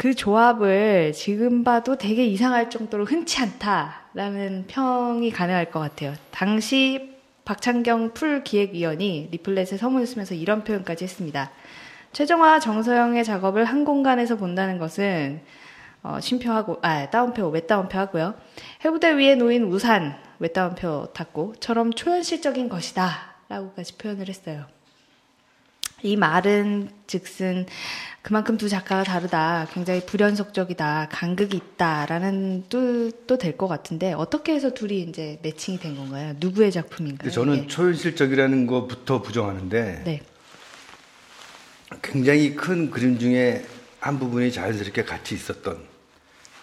[0.00, 6.14] 그 조합을 지금 봐도 되게 이상할 정도로 흔치 않다라는 평이 가능할 것 같아요.
[6.30, 11.50] 당시 박창경 풀 기획위원이 리플렛에 서문을 쓰면서 이런 표현까지 했습니다.
[12.14, 15.42] 최정화 정서영의 작업을 한 공간에서 본다는 것은
[16.02, 18.36] 어, 심표하고 아 다운표 외다운표 하고요.
[18.82, 24.64] 해부대 위에 놓인 우산 외다운표 닫고처럼 초현실적인 것이다라고까지 표현을 했어요.
[26.02, 27.66] 이 말은 즉슨
[28.22, 35.00] 그만큼 두 작가가 다르다, 굉장히 불연속적이다, 간극이 있다라는 뜻도 될 것 같은데 어떻게 해서 둘이
[35.02, 36.34] 이제 매칭이 된 건가요?
[36.38, 37.30] 누구의 작품인가요?
[37.30, 37.66] 저는 이게?
[37.66, 40.20] 초현실적이라는 것부터 부정하는데 네.
[42.02, 43.64] 굉장히 큰 그림 중에
[44.00, 45.78] 한 부분이 자연스럽게 같이 있었던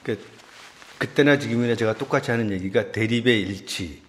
[0.04, 0.19] 그
[0.97, 4.02] 그때나 지금이나 제가 똑같이 하는 얘기가 대립의 일치.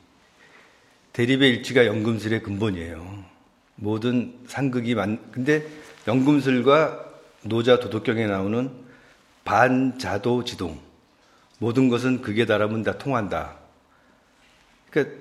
[1.12, 3.24] 대립의 일치가 연금술의 근본이에요.
[3.78, 5.66] 모든 상극이 만 근데
[6.06, 7.04] 연금술과
[7.42, 8.70] 노자 도덕경에 나오는
[9.44, 10.78] 반자도 지동
[11.58, 13.56] 모든 것은 극에 달하면 다 통한다.
[14.90, 15.16] 그러니까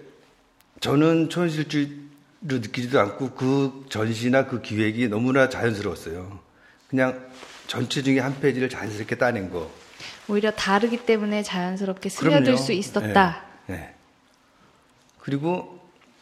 [0.80, 1.98] 저는 초현실주의로
[2.42, 6.40] 느끼지도 않고 그 전시나 그 기획이 너무나 자연스러웠어요.
[6.90, 7.28] 그냥
[7.68, 9.70] 전체 중에 한 페이지를 자연스럽게 따낸 거.
[10.28, 12.58] 오히려 다르기 때문에 자연스럽게 스며들 그럼요.
[12.58, 13.44] 수 있었다.
[13.68, 13.96] 네, 네.
[15.20, 15.77] 그리고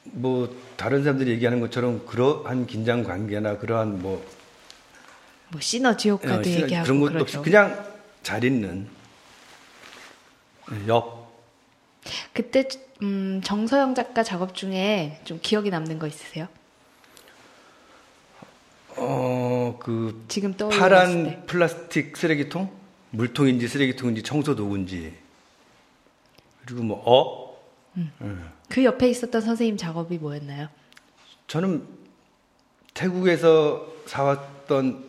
[0.06, 4.24] 뭐 다른 사람들이 얘기하는 것처럼 그러한 긴장 관계나 그러한 뭐,
[5.50, 7.40] 뭐 시너지 효과도 어, 시너, 얘기하고 그런 것도 그러죠.
[7.40, 7.86] 없이 그냥
[8.24, 8.88] 잘 있는
[10.88, 11.26] 옆.
[12.34, 12.68] 그때
[13.02, 16.48] 음, 정서영 작가 작업 중에 좀 기억이 남는 거 있으세요?
[18.98, 22.72] 어, 그 지금 파란 플라스틱 쓰레기통,
[23.12, 25.14] 물통인지 쓰레기통인지 청소 도구인지
[26.66, 27.45] 그리고 뭐 어.
[27.98, 28.12] 음.
[28.22, 28.50] 음.
[28.70, 30.70] 그 옆에 있었던 선생님 작업이 뭐였나요?
[31.48, 31.86] 저는
[32.94, 35.04] 태국에서 사왔던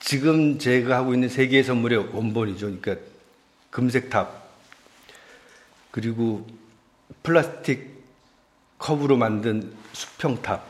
[0.00, 2.78] 지금 제가 하고 있는 세계의 선물의 원본이죠.
[2.80, 2.96] 그러니까
[3.70, 4.42] 금색탑
[5.90, 6.46] 그리고
[7.22, 8.02] 플라스틱
[8.78, 10.66] 컵으로 만든 수평탑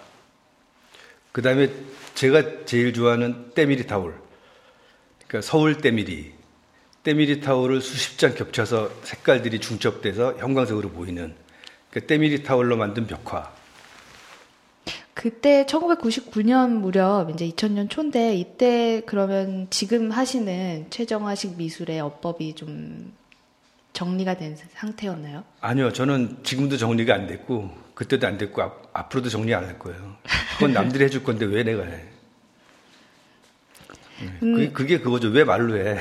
[1.32, 1.72] 그 다음에
[2.14, 4.20] 제가 제일 좋아하는 때밀이 타올
[5.26, 6.32] 그러니까 서울 때밀이
[7.02, 11.34] 때밀이 타올을 수십 장 겹쳐서 색깔들이 중첩돼서 형광색으로 보이는
[11.90, 13.52] 그 때밀이 타올로 만든 벽화.
[15.14, 23.12] 그때 1999년 무렵 이제 2000년 초인데 이때 그러면 지금 하시는 최정화식 미술의 어법이 좀
[23.92, 25.44] 정리가 된 상태였나요?
[25.60, 30.16] 아니요, 저는 지금도 정리가 안 됐고 그때도 안 됐고 앞, 앞으로도 정리 안 할 거예요.
[30.54, 32.04] 그건 남들이 해줄 건데 왜 내가 해?
[34.22, 34.54] 음.
[34.54, 35.28] 그게, 그게 그거죠.
[35.28, 36.00] 왜 말로 해?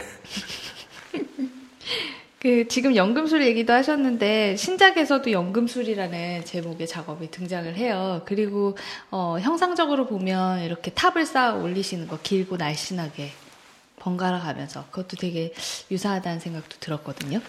[2.42, 8.24] 그 지금 연금술 얘기도 하셨는데 신작에서도 연금술이라는 제목의 작업이 등장을 해요.
[8.26, 8.76] 그리고
[9.12, 13.30] 어, 형상적으로 보면 이렇게 탑을 쌓아 올리시는 거 길고 날씬하게
[14.00, 15.54] 번갈아 가면서 그것도 되게
[15.92, 17.40] 유사하다는 생각도 들었거든요.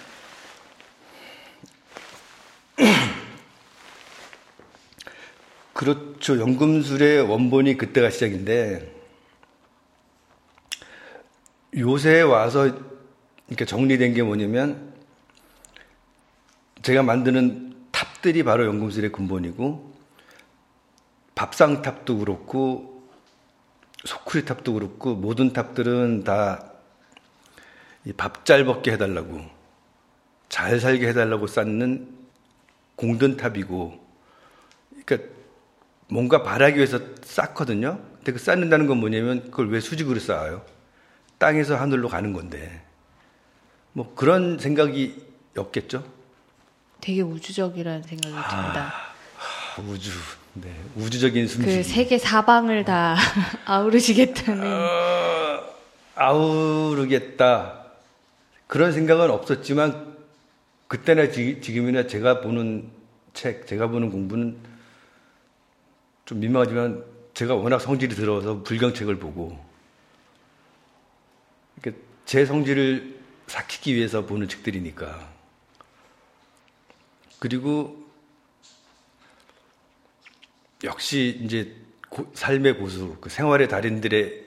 [5.72, 6.38] 그렇죠.
[6.38, 8.92] 연금술의 원본이 그때가 시작인데
[11.78, 12.91] 요새 와서
[13.54, 14.94] 그러니까 정리된 게 뭐냐면
[16.82, 19.92] 제가 만드는 탑들이 바로 연금술의 근본이고
[21.34, 23.08] 밥상 탑도 그렇고
[24.04, 26.72] 소쿠리 탑도 그렇고 모든 탑들은 다
[28.16, 29.40] 밥 잘 먹게 해달라고
[30.48, 32.08] 잘 살게 해달라고 쌓는
[32.96, 34.04] 공든 탑이고
[35.04, 35.28] 그러니까
[36.08, 38.00] 뭔가 바라기 위해서 쌓거든요.
[38.16, 40.64] 근데 그 쌓는다는 건 뭐냐면 그걸 왜 수직으로 쌓아요?
[41.38, 42.84] 땅에서 하늘로 가는 건데
[43.92, 45.22] 뭐 그런 생각이
[45.56, 46.04] 었겠죠.
[47.00, 48.94] 되게 우주적이라는 생각이 아, 듭니다.
[49.38, 50.10] 아, 우주,
[50.54, 51.76] 네, 우주적인 숨쉬기.
[51.76, 53.16] 그 세계 사방을 다
[53.66, 54.64] 아우르시겠다는.
[54.64, 55.64] 어,
[56.14, 57.86] 아우르겠다.
[58.66, 60.16] 그런 생각은 없었지만
[60.88, 62.90] 그때나 지, 지금이나 제가 보는
[63.34, 64.56] 책, 제가 보는 공부는
[66.24, 69.58] 좀 민망하지만 제가 워낙 성질이 들어서 불경책을 보고
[72.24, 73.21] 제 성질을
[73.52, 75.30] 삭히기 위해서 보는 책들이니까.
[77.38, 78.02] 그리고
[80.84, 81.76] 역시 이제
[82.08, 84.42] 고, 삶의 고수, 그 생활의 달인들의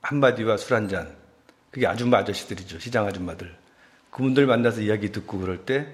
[0.00, 1.14] 한마디와 술 한 잔.
[1.70, 2.78] 그게 아줌마 아저씨들이죠.
[2.78, 3.54] 시장 아줌마들.
[4.10, 5.86] 그분들 만나서 이야기 듣고 그럴 때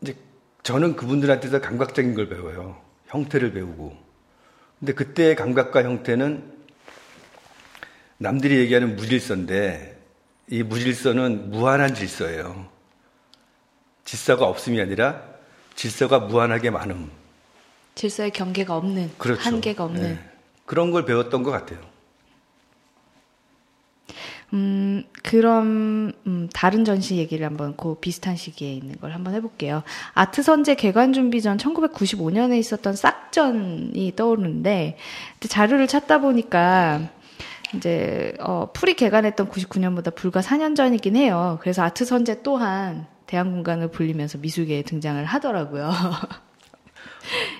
[0.00, 0.16] 이제
[0.62, 2.82] 저는 그분들한테서 감각적인 걸 배워요.
[3.08, 3.94] 형태를 배우고.
[4.78, 6.56] 근데 그때의 감각과 형태는
[8.16, 9.97] 남들이 얘기하는 무질서인데
[10.50, 12.66] 이 무질서는 무한한 질서예요.
[14.04, 15.22] 질서가 없음이 아니라
[15.74, 17.10] 질서가 무한하게 많음.
[17.94, 19.42] 질서의 경계가 없는, 그렇죠.
[19.42, 20.02] 한계가 없는.
[20.02, 20.18] 네.
[20.64, 21.80] 그런 걸 배웠던 것 같아요.
[24.54, 29.82] 음, 그럼, 음, 다른 전시 얘기를 한번 그 비슷한 시기에 있는 걸 한번 해볼게요.
[30.14, 34.96] 아트 선제 개관 준비 전 1995년에 있었던 싹전이 떠오르는데,
[35.40, 37.10] 자료를 찾다 보니까,
[37.74, 41.58] 이제, 어, 풀이 개관했던 99년보다 불과 4년 전이긴 해요.
[41.60, 45.90] 그래서 아트 선제 또한 대한 공간을 불리면서 미술계에 등장을 하더라고요.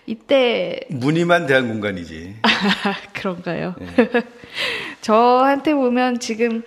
[0.06, 2.36] 이때 무늬만 대한 공간이지.
[3.12, 3.74] 그런가요?
[3.78, 3.86] 네.
[5.02, 6.62] 저한테 보면 지금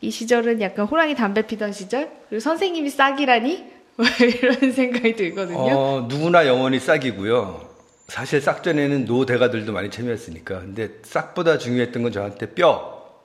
[0.00, 3.64] 이 시절은 약간 호랑이 담배 피던 시절 그리고 선생님이 싹이라니
[3.96, 5.58] 뭐 이런 생각이 들거든요.
[5.58, 7.75] 어, 누구나 영원히 싹이고요.
[8.08, 10.60] 사실 싹 전에는 노 대가들도 많이 참여했으니까.
[10.60, 13.20] 근데 싹보다 중요했던 건 저한테 뼈,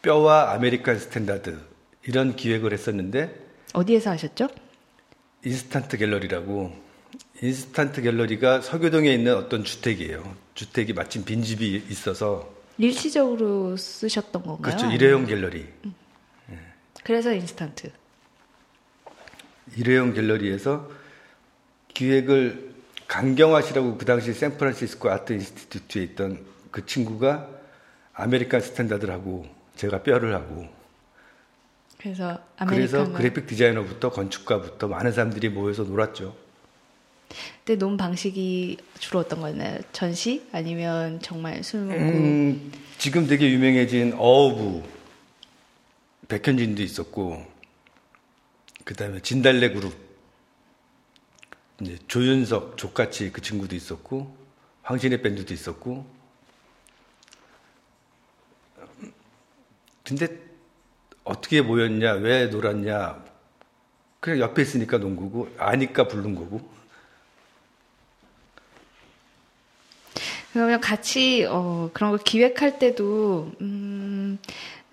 [0.00, 1.58] 뼈와 American Standard
[2.06, 3.34] 이런 기획을 했었는데
[3.74, 4.48] 어디에서 하셨죠?
[5.44, 6.72] 인스탄트 갤러리라고
[7.42, 10.36] 인스탄트 갤러리가 서교동에 있는 어떤 주택이에요.
[10.54, 14.76] 주택이 마침 빈집이 있어서 일시적으로 쓰셨던 건가요?
[14.76, 14.90] 그렇죠.
[14.94, 15.66] 일회용 갤러리.
[15.84, 15.94] 음.
[17.04, 17.90] 그래서 인스탄트.
[19.76, 20.90] 일회용 갤러리에서
[21.94, 22.71] 기획을
[23.12, 27.46] 강경화 씨라고 그 당시 샌프란시스코 아트 인스티튜트에 있던 그 친구가
[28.14, 29.46] American Standard를 고
[29.76, 30.66] 제가 뼈를 하고
[31.98, 36.34] 그래서 그래서 그래픽 디자이너부터 건축가부터 많은 사람들이 모여서 놀았죠.
[37.58, 39.80] 그때 논 방식이 주로 어떤 거였나요?
[39.92, 42.00] 전시 아니면 정말 술 먹고?
[42.00, 44.84] 음, 지금 되게 유명해진 어부
[46.28, 47.44] 백현진도 있었고
[48.84, 50.11] 그 다음에 진달래 그룹
[51.82, 54.34] 이제 조윤석 족같이 그 친구도 있었고
[54.82, 56.06] 황신의 밴드도 있었고
[60.04, 60.26] 근데
[61.24, 63.24] 어떻게 모였냐, 왜 놀았냐.
[64.20, 66.60] 그냥 옆에 있으니까 농구고, 아니까 부른 거고.
[70.52, 74.38] 그러면 같이, 어, 그런 걸 기획할 때도, 음,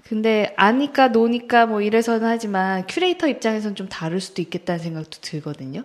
[0.04, 5.84] 근데 아니까 노니까 뭐 이래서는 하지만 큐레이터 입장에서는 좀 다를 수도 있겠다는 생각도 들거든요.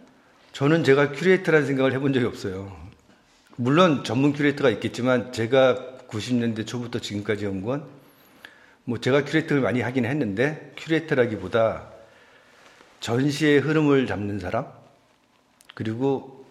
[0.55, 2.75] 저는 제가 큐레이터라는 생각을 해본 적이 없어요.
[3.57, 8.05] 물론 전문 큐레이터가 있겠지만 제가 90년대 초부터 지금까지 온 건
[8.87, 11.89] 뭐 제가 큐레이터를 많이 하긴 했는데 큐레이터라기보다
[13.01, 14.67] 전시의 흐름을 잡는 사람
[15.75, 16.47] 그리고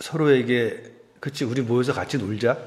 [0.00, 2.58] 서로에게 그치 우리 모여서 같이 놀자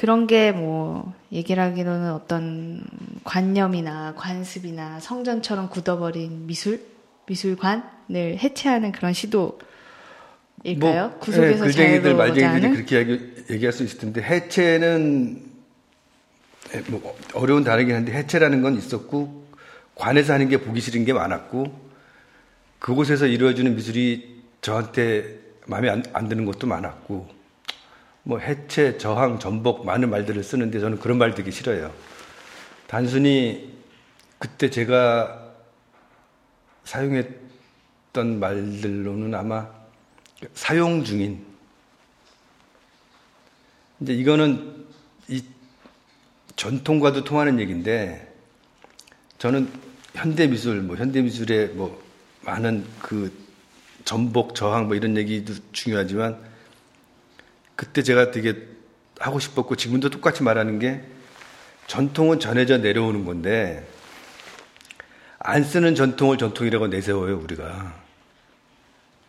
[0.00, 2.82] 그런 게 뭐 얘기를 하기로는 어떤
[3.22, 6.80] 관념이나 관습이나 성전처럼 굳어버린 미술
[7.26, 9.58] 미술관을 해체하는 그런 시도
[10.64, 11.08] 일까요?
[11.08, 15.42] 뭐, 구속에서 네, 글쟁이들 말쟁이들이 그렇게 얘기, 얘기할 수 있을 텐데 해체는
[16.88, 19.48] 뭐 어려운 단어긴 한데 해체라는 건 있었고
[19.96, 21.90] 관에서 하는 게 보기 싫은 게 많았고
[22.78, 27.39] 그곳에서 이루어지는 미술이 저한테 마음에 안, 안 드는 것도 많았고
[28.30, 31.92] 뭐 해체, 저항, 전복 많은 말들을 쓰는데 저는 그런 말 되게 싫어요.
[32.86, 33.74] 단순히
[34.38, 35.50] 그때 제가
[36.84, 39.68] 사용했던 말들로는 아마
[40.54, 41.44] 사용 중인
[43.98, 44.86] 이제 이거는
[45.26, 45.42] 이
[46.54, 48.32] 전통과도 통하는 얘기인데
[49.38, 49.68] 저는
[50.14, 52.00] 현대 미술 뭐 현대 미술의 뭐
[52.42, 53.36] 많은 그
[54.04, 56.49] 전복 저항 뭐 이런 얘기도 중요하지만
[57.80, 58.66] 그때 제가 되게
[59.18, 61.00] 하고 싶었고 지금도 똑같이 말하는 게
[61.86, 63.88] 전통은 전해져 내려오는 건데
[65.38, 67.98] 안 쓰는 전통을 전통이라고 내세워요 우리가.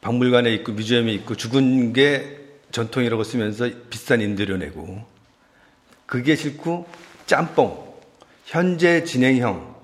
[0.01, 2.39] 박물관에 있고 뮤지엄에 있고 죽은 게
[2.73, 5.01] 전통이라고 쓰면서 비싼 임대료 내고
[6.05, 6.89] 그게 싫고
[7.27, 7.95] 짬뽕
[8.43, 9.77] 현재 진행형.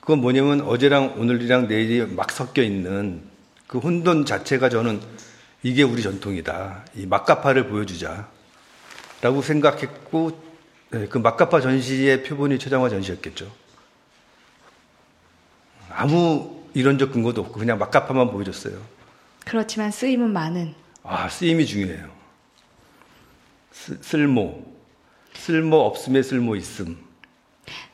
[0.00, 3.22] 그건 뭐냐면 어제랑 오늘이랑 내일이 막 섞여 있는
[3.68, 5.00] 그 혼돈 자체가 저는
[5.64, 6.84] 이게 우리 전통이다.
[6.94, 8.28] 이 막가파를 보여주자.
[9.22, 10.38] 라고 생각했고,
[10.90, 13.50] 네, 그 막가파 전시의 표본이 최장화 전시였겠죠.
[15.88, 18.78] 아무 이론적 근거도 없고 그냥 막가파만 보여줬어요.
[19.46, 20.74] 그렇지만 쓰임은 많은.
[21.02, 22.10] 아, 쓰임이 중요해요.
[23.72, 24.66] 쓰, 쓸모.
[25.32, 26.98] 쓸모 없음에 쓸모 있음.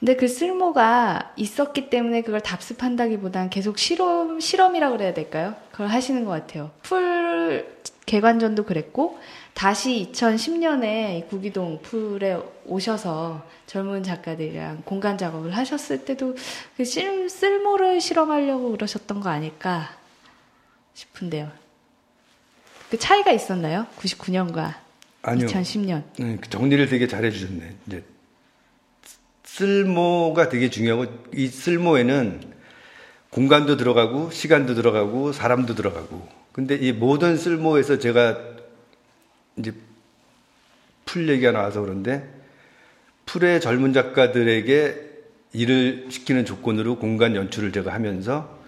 [0.01, 5.55] 근데 그 쓸모가 있었기 때문에 그걸 답습한다기보다는 계속 실험, 실험이라고 그래야 될까요?
[5.81, 6.71] 그걸 하시는 것 같아요.
[6.83, 7.75] 풀
[8.05, 9.19] 개관전도 그랬고,
[9.55, 16.37] 다시 2010년에 구기동 풀에 오셔서 젊은 작가들이랑 공간 작업을 하셨을 때도
[16.77, 19.89] 그 쓸, 쓸모를 실험하려고 그러셨던 거 아닐까
[20.93, 21.51] 싶은데요.
[22.91, 23.87] 그 차이가 있었나요?
[23.99, 24.75] 99년과
[25.23, 25.47] 아니요.
[25.47, 26.03] 2010년.
[26.19, 27.77] 네, 그 정리를 되게 잘해 주셨네.
[27.87, 28.05] 이제
[29.45, 32.60] 쓸모가 되게 중요하고 이 쓸모에는
[33.31, 36.29] 공간도 들어가고 시간도 들어가고 사람도 들어가고.
[36.53, 38.39] 근데 이 모든 쓸모에서 제가
[39.57, 39.73] 이제
[41.05, 42.29] 풀 얘기가 나와서 그런데
[43.27, 45.09] 풀의 젊은 작가들에게
[45.53, 48.59] 일을 시키는 조건으로 공간 연출을 제가 하면서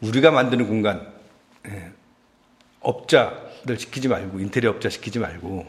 [0.00, 1.12] 우리가 만드는 공간
[1.66, 1.90] 예,
[2.80, 5.66] 업자를 시키지 말고 인테리어 업자 시키지 말고.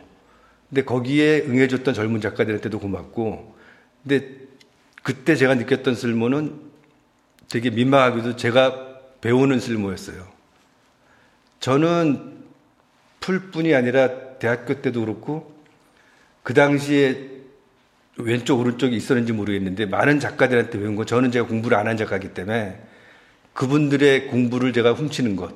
[0.69, 3.55] 근데 거기에 응해줬던 젊은 작가들한테도 고맙고.
[4.03, 4.29] 근데
[5.03, 6.64] 그때 제가 느꼈던 쓸모는
[7.49, 8.85] 되게 민망하게도 제가
[9.21, 10.25] 배우는 쓸모였어요.
[11.59, 12.43] 저는
[13.19, 15.53] 풀뿐이 아니라 대학교 때도 그렇고
[16.43, 17.29] 그 당시에
[18.17, 22.79] 왼쪽 오른쪽이 있었는지 모르겠는데 많은 작가들한테 배운 거 저는 제가 공부를 안 한 작가이기 때문에
[23.53, 25.53] 그분들의 공부를 제가 훔치는 것,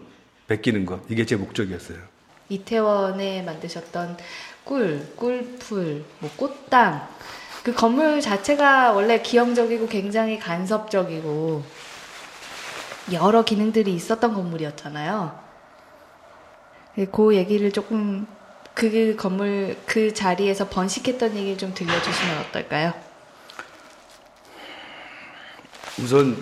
[0.47, 1.97] 베끼는 것 이게 제 목적이었어요.
[2.49, 4.17] 이태원에 만드셨던
[4.63, 7.07] 꿀, 꿀풀, 뭐 꽃당
[7.63, 11.63] 그 건물 자체가 원래 기형적이고 굉장히 간섭적이고
[13.13, 15.39] 여러 기능들이 있었던 건물이었잖아요.
[17.11, 18.27] 그 얘기를 조금
[18.73, 22.93] 그 건물 그 자리에서 번식했던 얘기를 좀 들려주시면 어떨까요?
[26.01, 26.37] 우선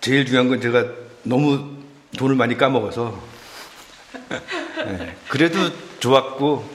[0.00, 0.86] 제일 중요한 건 제가
[1.22, 1.76] 너무
[2.18, 3.22] 돈을 많이 까먹어서
[4.86, 5.58] 네, 그래도
[6.00, 6.68] 좋았고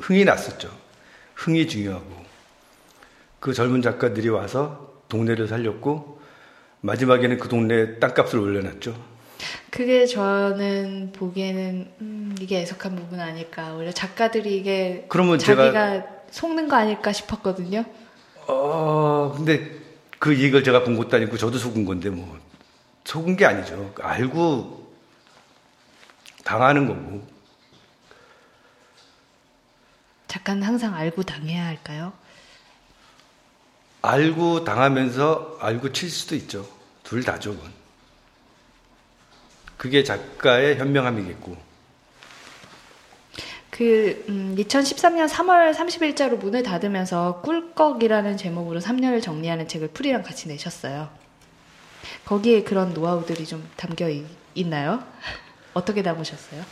[0.00, 0.70] 흥이 났었죠.
[1.34, 2.24] 흥이 중요하고
[3.40, 6.20] 그 젊은 작가들이 와서 동네를 살렸고
[6.84, 8.94] 마지막에는 그 동네 땅값을 올려놨죠.
[9.70, 13.72] 그게 저는 보기에는 음, 이게 애석한 부분 아닐까.
[13.72, 16.06] 원래 작가들이 이게 그러면 자기가 제가...
[16.30, 17.86] 속는 거 아닐까 싶었거든요.
[18.46, 19.80] 어, 근데
[20.18, 22.38] 그 이걸 제가 본 것도 아니고 저도 속은 건데 뭐
[23.04, 23.94] 속은 게 아니죠.
[24.00, 24.92] 알고
[26.44, 27.26] 당하는 거고.
[30.28, 32.12] 작가는 항상 알고 당해야 할까요?
[34.04, 36.68] 알고 당하면서 알고 칠 수도 있죠.
[37.02, 37.56] 둘 다죠.
[39.78, 41.56] 그게 작가의 현명함이겠고.
[43.70, 51.08] 그 음, 2013년 3월 30일자로 문을 닫으면서 꿀꺽이라는 제목으로 3년을 정리하는 책을 풀이랑 같이 내셨어요.
[52.26, 54.24] 거기에 그런 노하우들이 좀 담겨 있,
[54.54, 55.02] 있나요?
[55.72, 56.62] 어떻게 담으셨어요?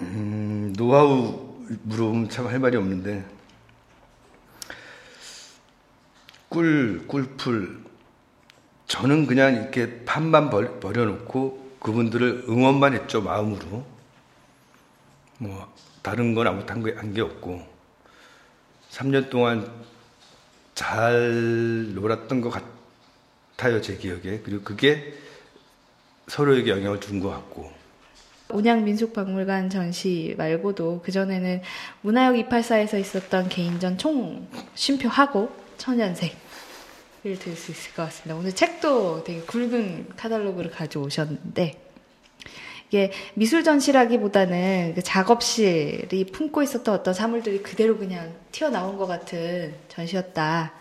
[0.00, 1.54] 음, 노하우
[1.84, 3.37] 물어보면 참 할 말이 없는데
[6.48, 7.84] 꿀, 꿀풀,
[8.86, 13.84] 저는 그냥 이렇게 판만 버려놓고 그분들을 응원만 했죠, 마음으로.
[15.38, 15.72] 뭐,
[16.02, 17.62] 다른 건 아무것도 한게 없고.
[18.90, 19.70] 3년 동안
[20.74, 22.50] 잘 놀았던 것
[23.56, 24.40] 같아요, 제 기억에.
[24.40, 25.14] 그리고 그게
[26.28, 27.70] 서로에게 영향을 준 것 같고.
[28.50, 31.60] 온양민속박물관 전시 말고도 그전에는
[32.00, 36.36] 문화역 284에서 있었던 개인전 총 쉼표하고 천연색
[37.22, 38.36] 들수 있을 것 같습니다.
[38.36, 41.88] 오늘 책도 되게 굵은 카탈로그를 가져오셨는데
[42.88, 50.72] 이게 미술 전시라기보다는 그 작업실이 품고 있었던 어떤 사물들이 그대로 그냥 튀어나온 것 같은 전시였다.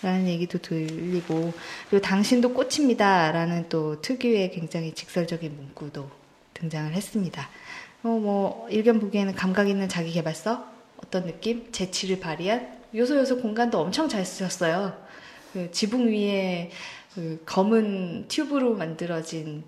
[0.00, 1.52] 라는 얘기도 들리고,
[1.90, 3.32] 그리고 당신도 꽃입니다.
[3.32, 6.08] 라는 또 특유의 굉장히 직설적인 문구도
[6.54, 7.48] 등장을 했습니다.
[8.04, 10.64] 어, 뭐, 일견 보기에는 감각 있는 자기 개발서?
[10.98, 11.72] 어떤 느낌?
[11.72, 12.77] 재치를 발휘한?
[12.94, 14.96] 요소 요소 공간도 엄청 잘 쓰셨어요.
[15.52, 16.70] 그 지붕 위에
[17.14, 19.64] 그 검은 튜브로 만들어진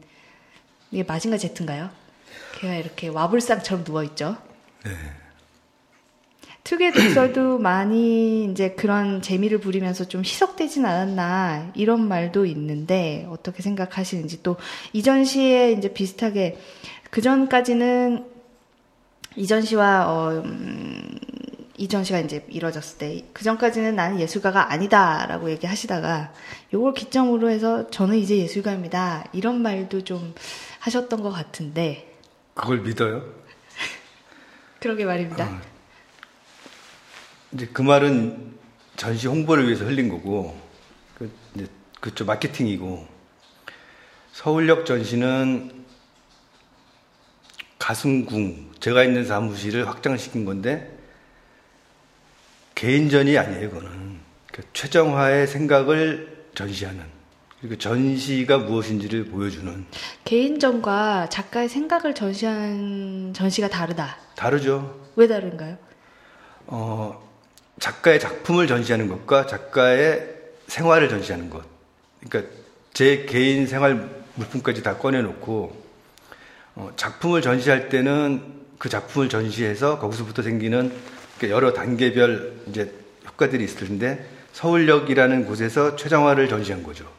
[0.91, 1.91] 이게 마징가 제트인가요?
[2.59, 4.37] 걔가 이렇게 와불상처럼 누워 있죠.
[4.85, 4.93] 네.
[6.65, 14.43] 특유의 독설도 많이 이제 그런 재미를 부리면서 좀 희석되진 않았나 이런 말도 있는데 어떻게 생각하시는지
[14.43, 14.57] 또
[14.93, 16.59] 이전 시에 이제 비슷하게
[17.11, 18.27] 그 전까지는
[19.37, 21.19] 이전 시와 어, 음,
[21.81, 26.31] 이 전 시가 이제 이뤄졌을 때, 그 전까지는 나는 예술가가 아니다라고 얘기하시다가,
[26.75, 29.25] 요걸 기점으로 해서 저는 이제 예술가입니다.
[29.33, 30.35] 이런 말도 좀
[30.81, 32.19] 하셨던 것 같은데.
[32.53, 33.25] 그걸 믿어요?
[34.79, 35.47] 그러게 말입니다.
[35.47, 35.61] 어,
[37.53, 38.59] 이제 그 말은
[38.97, 40.61] 전시 홍보를 위해서 흘린 거고,
[41.15, 41.67] 그, 이제
[41.99, 43.07] 그쪽 마케팅이고,
[44.33, 45.87] 서울역 전시는
[47.79, 51.00] 가슴궁, 제가 있는 사무실을 확장시킨 건데,
[52.81, 54.21] 개인전이 아니에요, 그거는.
[54.51, 57.05] 그 최정화의 생각을 전시하는.
[57.61, 59.85] 그리고 전시가 무엇인지를 보여주는.
[60.25, 64.17] 개인전과 작가의 생각을 전시한 전시가 다르다.
[64.35, 64.99] 다르죠.
[65.15, 65.77] 왜 다른가요?
[66.69, 67.23] 어,
[67.79, 70.37] 작가의 작품을 전시하는 것과 작가의
[70.69, 71.63] 생활을 전시하는 것.
[72.27, 72.51] 그러니까
[72.95, 75.85] 제 개인 생활 물품까지 다 꺼내놓고,
[76.77, 82.93] 어, 작품을 전시할 때는 그 작품을 전시해서 거기서부터 생기는 여러 단계별 이제
[83.27, 87.11] 효과들이 있을 텐데 서울역이라는 곳에서 최정화를 전시한 거죠.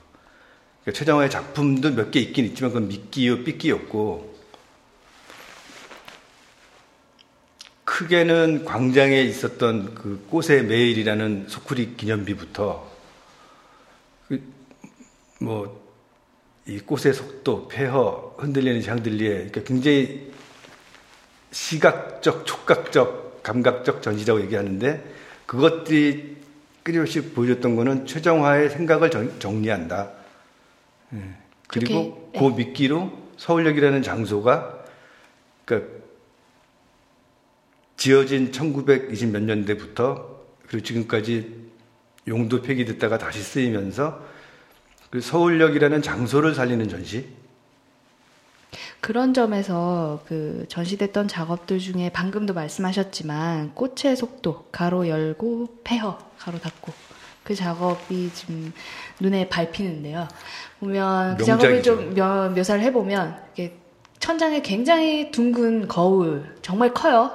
[0.84, 4.32] 그러니까 최정화의 작품도 몇 개 있긴 있지만 그건 미끼요 삐끼였고
[7.86, 12.90] 크게는 광장에 있었던 그 꽃의 매일이라는 소쿠리 기념비부터
[14.28, 14.42] 그
[15.40, 20.32] 뭐이 꽃의 속도, 폐허, 흔들리는 샹들리에 그러니까 굉장히
[21.52, 25.04] 시각적, 촉각적, 감각적 전시라고 얘기하는데
[25.46, 26.38] 그것들이
[26.84, 30.12] 끊임없이 보여줬던 거는 최정화의 생각을 정, 리한다
[31.14, 31.36] 예.
[31.68, 32.56] 그리고 그 네.
[32.56, 34.84] 미끼로 서울역이라는 장소가
[35.66, 35.92] 그러니까
[37.98, 41.72] 지어진 1920 몇 년대부터 그리고 지금까지
[42.28, 44.26] 용도 폐기됐다가 다시 쓰이면서
[45.10, 47.28] 그 서울역이라는 장소를 살리는 전시.
[49.02, 56.94] 그런 점에서 그 전시됐던 작업들 중에 방금도 말씀하셨지만 꽃의 속도 가로 열고 폐허 가로 닫고
[57.44, 58.72] 그 작업이 지금
[59.20, 60.28] 눈에 밟히는데요.
[60.80, 63.38] 보면 그 작업을 좀 묘, 묘사를 해보면
[64.20, 67.32] 천장에 굉장히 둥근 거울 정말 커요.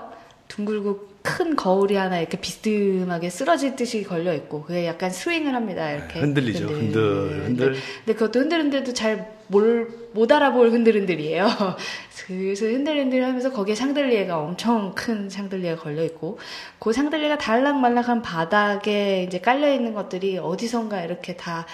[0.46, 5.90] 둥글고 큰 거울이 하나 이렇게 비스듬하게 쓰러질듯이 걸려 있고 그게 약간 스윙을 합니다.
[5.90, 6.68] 이렇게 흔들리죠.
[6.68, 7.44] 흔들 흔들.
[7.44, 7.72] 흔들.
[8.04, 11.46] 근데 그것도 흔들흔들도 잘 못 알아볼 흔들흔들이에요.
[12.26, 16.38] 그래서 흔들흔들 하면서 거기에 샹들리에가 엄청 큰 샹들리에가 걸려 있고
[16.78, 21.66] 그 샹들리에가 달락말락한 바닥에 이제 깔려 있는 것들이 어디선가 이렇게 다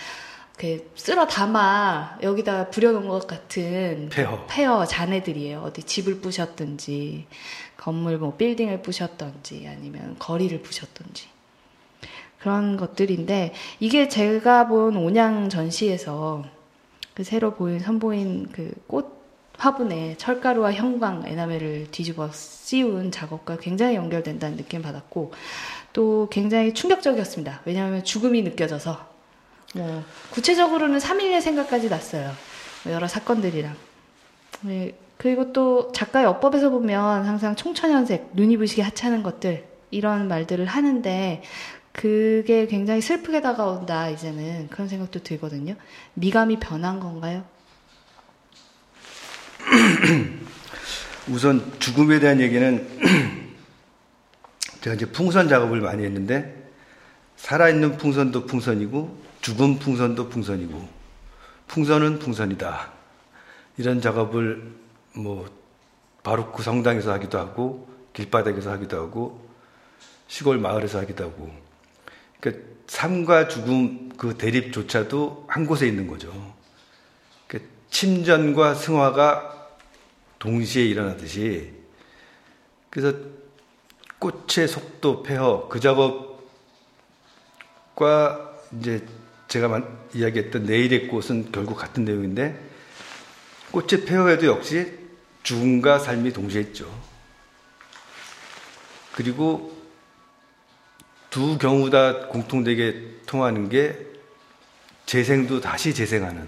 [0.58, 5.60] 이렇게 쓸어 담아 여기다 부려놓은 것 같은 폐허 폐허 잔해들이에요.
[5.60, 7.26] 어디 집을 부셨든지
[7.78, 11.28] 건물 뭐 빌딩을 부셨던지 아니면 거리를 부셨던지
[12.38, 16.44] 그런 것들인데 이게 제가 본 온양 전시에서
[17.14, 19.22] 그 새로 보인 선보인 그 꽃
[19.58, 25.32] 화분에 철가루와 형광 에나멜을 뒤집어 씌운 작업과 굉장히 연결된다는 느낌 받았고
[25.92, 27.60] 또 굉장히 충격적이었습니다.
[27.64, 29.08] 왜냐하면 죽음이 느껴져서
[29.74, 32.32] 뭐 구체적으로는 3일의 생각까지 났어요.
[32.84, 33.74] 뭐 여러 사건들이랑.
[34.62, 41.42] 네, 그리고 또 작가의 어법에서 보면 항상 총천연색, 눈이 부시게 하찮은 것들 이런 말들을 하는데
[41.92, 45.74] 그게 굉장히 슬프게 다가온다 이제는 그런 생각도 들거든요.
[46.14, 47.44] 미감이 변한 건가요?
[51.28, 52.88] 우선 죽음에 대한 얘기는
[54.80, 56.70] 제가 이제 풍선 작업을 많이 했는데
[57.36, 60.88] 살아있는 풍선도 풍선이고 죽은 풍선도 풍선이고
[61.68, 62.92] 풍선은 풍선이다.
[63.78, 64.72] 이런 작업을
[65.14, 65.48] 뭐
[66.22, 69.48] 바로크 성당에서 하기도 하고 길바닥에서 하기도 하고
[70.28, 71.52] 시골 마을에서 하기도 하고
[72.42, 76.30] 그러니까 삶과 죽음 그 대립조차도 한 곳에 있는 거죠.
[77.46, 79.68] 그러니까 침전과 승화가
[80.40, 81.72] 동시에 일어나듯이
[82.90, 83.16] 그래서
[84.18, 86.38] 꽃의 속도 폐허 그 작업과
[88.78, 89.06] 이제
[89.46, 89.82] 제가
[90.12, 92.60] 이야기했던 내일의 꽃은 결국 같은 내용인데
[93.70, 94.98] 꽃의 폐허에도 역시
[95.44, 96.92] 죽음과 삶이 동시에 있죠.
[99.12, 99.71] 그리고
[101.32, 103.96] 두 경우 다 공통되게 통하는 게
[105.06, 106.46] 재생도 다시 재생하는.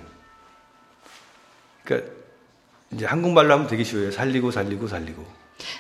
[1.83, 2.13] 그러니까
[2.93, 4.11] 이제 한국말로 하면 되게 쉬워요.
[4.11, 5.25] 살리고 살리고 살리고.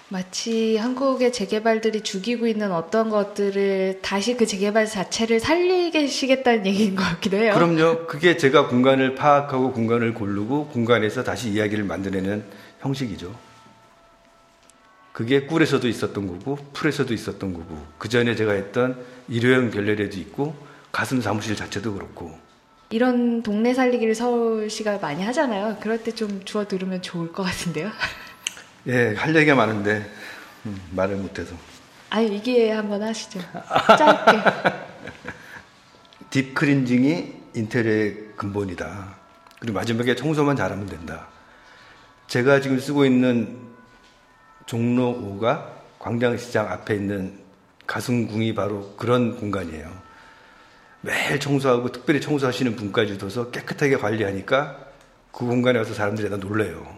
[0.08, 7.36] 마치 한국의 재개발들이 죽이고 있는 어떤 것들을 다시 그 재개발 자체를 살리시겠다는 얘기인 것 같기도
[7.36, 7.52] 해요.
[7.52, 8.06] 그럼요.
[8.06, 12.42] 그게 제가 공간을 파악하고 공간을 고르고 공간에서 다시 이야기를 만들어내는
[12.80, 13.34] 형식이죠.
[15.14, 20.56] 그게 꿀에서도 있었던 거고 풀에서도 있었던 거고 그 전에 제가 했던 일회용 결례에도 있고
[20.90, 22.36] 가슴 사무실 자체도 그렇고
[22.90, 25.76] 이런 동네 살리기를 서울시가 많이 하잖아요.
[25.80, 27.90] 그럴 때 좀 주워 들으면 좋을 것 같은데요.
[28.88, 30.04] 예, 할 얘기가 많은데
[30.66, 31.54] 음, 말을 못해서.
[32.10, 33.38] 아, 이게 한번 하시죠.
[33.96, 34.32] 짧게.
[36.30, 39.14] 딥 클린징이 인테리어의 근본이다.
[39.60, 41.28] 그리고 마지막에 청소만 잘하면 된다.
[42.26, 43.58] 제가 지금 쓰고 있는
[44.66, 47.38] 종로 5가 광장시장 앞에 있는
[47.86, 49.90] 가슴궁이 바로 그런 공간이에요.
[51.00, 54.78] 매일 청소하고 특별히 청소하시는 분까지 둬서 깨끗하게 관리하니까
[55.32, 56.96] 그 공간에 와서 사람들이 다 놀래요.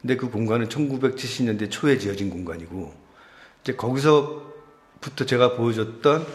[0.00, 2.94] 근데 그 공간은 1970년대 초에 지어진 공간이고
[3.62, 6.26] 이제 거기서부터 제가 보여줬던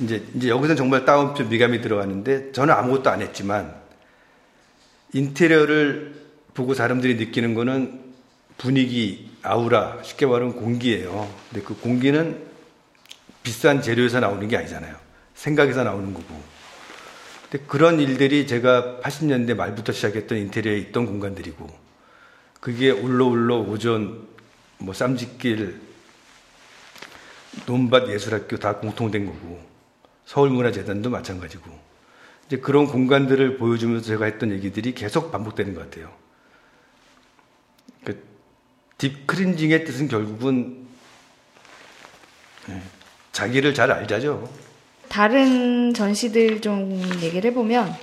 [0.00, 3.74] 이제 이제 여기서 정말 다운표 미감이 들어가는데 저는 아무것도 안 했지만
[5.12, 6.14] 인테리어를
[6.54, 8.07] 보고 사람들이 느끼는 거는
[8.58, 11.32] 분위기, 아우라, 쉽게 말하면 공기예요.
[11.48, 12.46] 근데 그 공기는
[13.42, 14.94] 비싼 재료에서 나오는 게 아니잖아요.
[15.34, 16.42] 생각에서 나오는 거고.
[17.48, 21.66] 근데 그런 일들이 제가 80년대 말부터 시작했던 인테리어에 있던 공간들이고
[22.60, 24.26] 그게 울로울로 오전
[24.78, 25.80] 뭐 쌈짓길
[27.64, 29.64] 논밭 예술학교 다 공통된 거고
[30.26, 31.70] 서울문화재단도 마찬가지고
[32.46, 36.12] 이제 그런 공간들을 보여주면서 제가 했던 얘기들이 계속 반복되는 것 같아요.
[38.98, 40.76] 그 딥크린징의 뜻은 결국은
[42.66, 42.82] 네,
[43.32, 44.50] 자기를 잘 알자죠.
[45.08, 47.94] 다른 전시들 좀 얘기를 해보면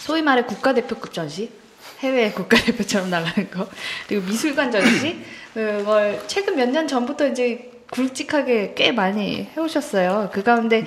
[0.00, 1.50] 소위 말해 국가대표급 전시
[1.98, 3.68] 해외 국가대표처럼 나가는 거
[4.06, 5.18] 그리고 미술관 전시
[5.52, 10.30] 그걸 최근 몇 년 전부터 이제 굵직하게 꽤 많이 해오셨어요.
[10.32, 10.84] 그 가운데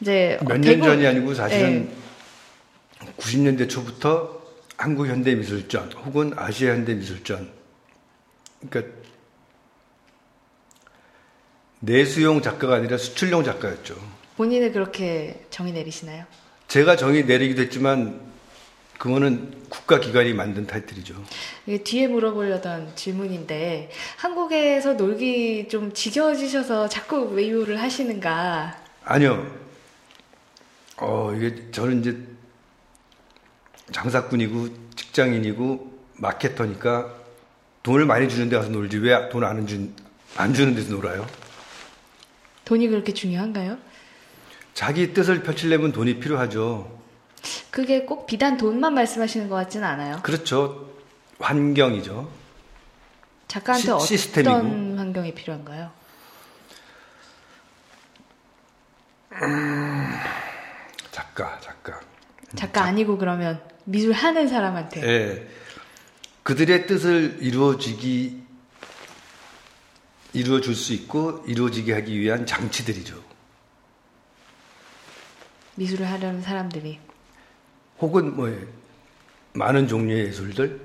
[0.00, 1.90] 이제 몇 년 전이 아니고 사실은
[3.00, 3.12] 네.
[3.18, 4.40] 90년대 초부터
[4.76, 7.61] 한국 현대미술전 혹은 아시아 현대미술전
[8.68, 8.92] 그러니까
[11.80, 13.96] 내수용 작가가 아니라 수출용 작가였죠.
[14.36, 16.24] 본인은 그렇게 정의 내리시나요?
[16.68, 18.20] 제가 정의 내리기도 했지만
[18.98, 21.14] 그거는 국가 기관이 만든 타이틀이죠.
[21.66, 28.80] 이게 뒤에 물어보려던 질문인데 한국에서 놀기 좀 지겨워지셔서 자꾸 외유를 하시는가?
[29.04, 29.44] 아니요.
[30.98, 32.16] 어 이게 저는 이제
[33.90, 37.21] 장사꾼이고 직장인이고 마케터니까
[37.82, 39.94] 돈을 많이 주는데 가서 놀지 왜 돈안 준,
[40.36, 41.26] 안 주는 데서 놀아요?
[42.64, 43.78] 돈이 그렇게 중요한가요?
[44.74, 47.00] 자기 뜻을 펼치려면 돈이 필요하죠.
[47.70, 50.20] 그게 꼭 비단 돈만 말씀하시는 것 같지는 않아요.
[50.22, 50.88] 그렇죠.
[51.40, 52.30] 환경이죠.
[53.48, 54.54] 작가한테 시, 시스템이고.
[54.54, 55.90] 어떤 환경이 필요한가요?
[59.42, 60.12] 음,
[61.10, 62.00] 작가, 작가.
[62.54, 65.00] 작가 아니고 그러면 미술 하는 사람한테.
[65.00, 65.48] 네.
[66.42, 68.42] 그들의 뜻을 이루어지기
[70.32, 73.22] 이루어줄 수 있고 이루어지게 하기 위한 장치들이죠.
[75.74, 76.98] 미술을 하려는 사람들이.
[78.00, 78.50] 혹은 뭐
[79.52, 80.80] 많은 종류의 예술들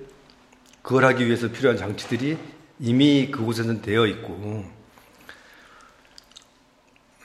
[0.81, 2.37] 그걸 하기 위해서 필요한 장치들이
[2.79, 4.65] 이미 그곳에는 되어 있고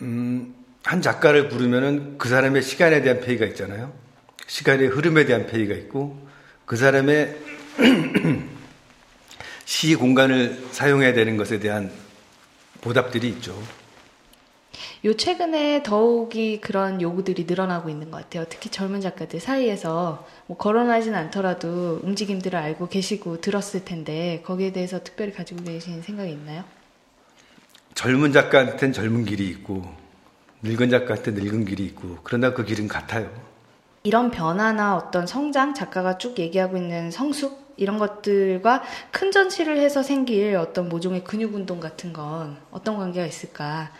[0.01, 3.93] 음, 한 작가를 부르면은 그 사람의 시간에 대한 페이가 있잖아요.
[4.47, 6.26] 시간의 흐름에 대한 페이가 있고
[6.64, 7.51] 그 사람의
[9.64, 11.90] 시 공간을 사용해야 되는 것에 대한
[12.80, 13.56] 보답들이 있죠.
[15.04, 18.44] 요 최근에 더욱이 그런 요구들이 늘어나고 있는 것 같아요.
[18.48, 25.32] 특히 젊은 작가들 사이에서 뭐 거론하진 않더라도 움직임들을 알고 계시고 들었을 텐데 거기에 대해서 특별히
[25.32, 26.64] 가지고 계신 생각이 있나요?
[27.94, 29.84] 젊은 작가한테는 젊은 길이 있고
[30.62, 33.30] 늙은 작가한테 늙은 길이 있고 그러나 그 길은 같아요.
[34.04, 40.56] 이런 변화나 어떤 성장 작가가 쭉 얘기하고 있는 성숙 이런 것들과 큰 전시를 해서 생길
[40.56, 43.90] 어떤 모종의 근육 운동 같은 건 어떤 관계가 있을까?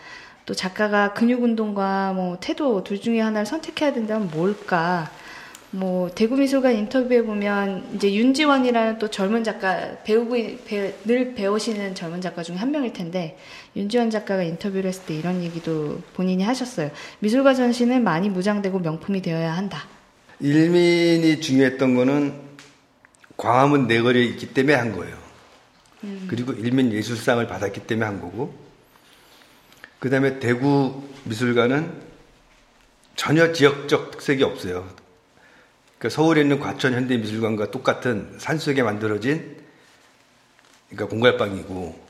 [0.45, 5.09] 또 작가가 근육 운동과 뭐 태도 둘 중에 하나를 선택해야 된다면 뭘까?
[5.75, 12.21] 뭐 대구 미술관 인터뷰에 보면 이제 윤지원이라는 또 젊은 작가 배우고 배, 늘 배우시는 젊은
[12.21, 13.37] 작가 중에 한 명일 텐데
[13.75, 16.91] 윤지원 작가가 인터뷰를 했을 때 이런 얘기도 본인이 하셨어요.
[17.19, 19.87] 미술가 전시는 많이 무장되고 명품이 되어야 한다.
[20.39, 22.33] 일민이 중요했던 거는
[23.37, 25.17] 광화문 내거리에 있기 때문에 한 거예요.
[26.03, 26.27] 음.
[26.29, 28.53] 그리고 일민 예술상을 받았기 때문에 한 거고
[29.99, 32.01] 그 다음에 대구 미술관은
[33.15, 34.89] 전혀 지역적 특색이 없어요.
[35.97, 39.57] 그러니까 서울에 있는 과천 현대미술관과 똑같은 산속에 만들어진
[40.89, 42.03] 그러니까 공갈방이고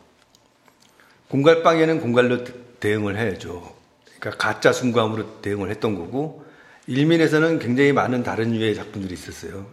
[1.30, 2.44] 공갈방에는 공갈로
[2.80, 3.76] 대응을 해야죠.
[4.20, 6.44] 그러니까 가짜 순감으로 대응을 했던 거고
[6.88, 9.68] 일민에서는 굉장히 많은 다른 유의 작품들이 있었어요.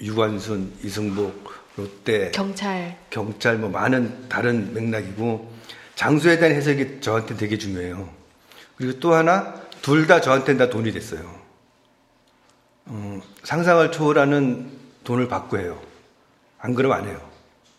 [0.00, 5.52] 유관순, 이승복, 롯데, 경찰, 경찰 뭐 많은 다른 맥락이고
[5.94, 8.08] 장소에 대한 해석이 저한테 되게 중요해요.
[8.76, 11.34] 그리고 또 하나, 둘 다 저한테는 다 돈이 됐어요.
[12.86, 14.70] 어, 상상을 초월하는
[15.04, 15.80] 돈을 받고 해요.
[16.58, 17.20] 안 그러면 안 해요.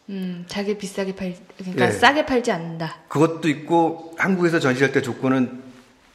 [0.10, 1.92] 음, 자기 비싸게 팔, 그러니까 네.
[1.92, 2.98] 싸게 팔지 않는다.
[3.10, 5.62] 그것도 있고, 한국에서 전시할 때 조건은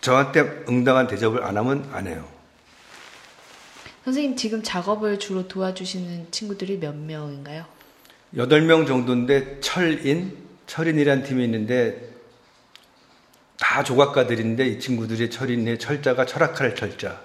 [0.00, 2.26] 저한테 응당한 대접을 안 하면 안 해요.
[4.04, 7.64] 선생님 지금 작업을 주로 도와주시는 친구들이 몇 명인가요?
[8.34, 10.36] 8명 정도인데 철인,
[10.66, 12.10] 철인이란 팀이 있는데
[13.58, 17.22] 다 조각가들인데 이 친구들의 철인의 철자가 철학할 철자.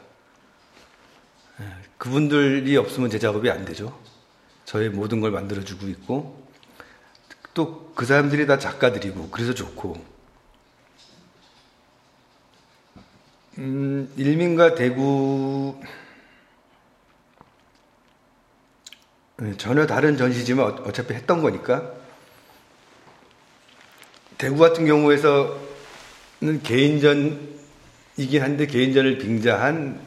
[1.61, 1.65] 예,
[1.97, 3.97] 그분들이 없으면 제 작업이 안 되죠.
[4.65, 6.47] 저의 모든 걸 만들어주고 있고
[7.53, 9.95] 또 그 사람들이 다 작가들이고 그래서 좋고
[13.57, 15.87] 음, 일민과 대구 예,
[19.57, 21.91] 전혀 다른 전시지만 어, 어차피 했던 거니까
[24.37, 29.99] 대구 같은 경우에서는 개인전이긴 한데 개인전을 빙자한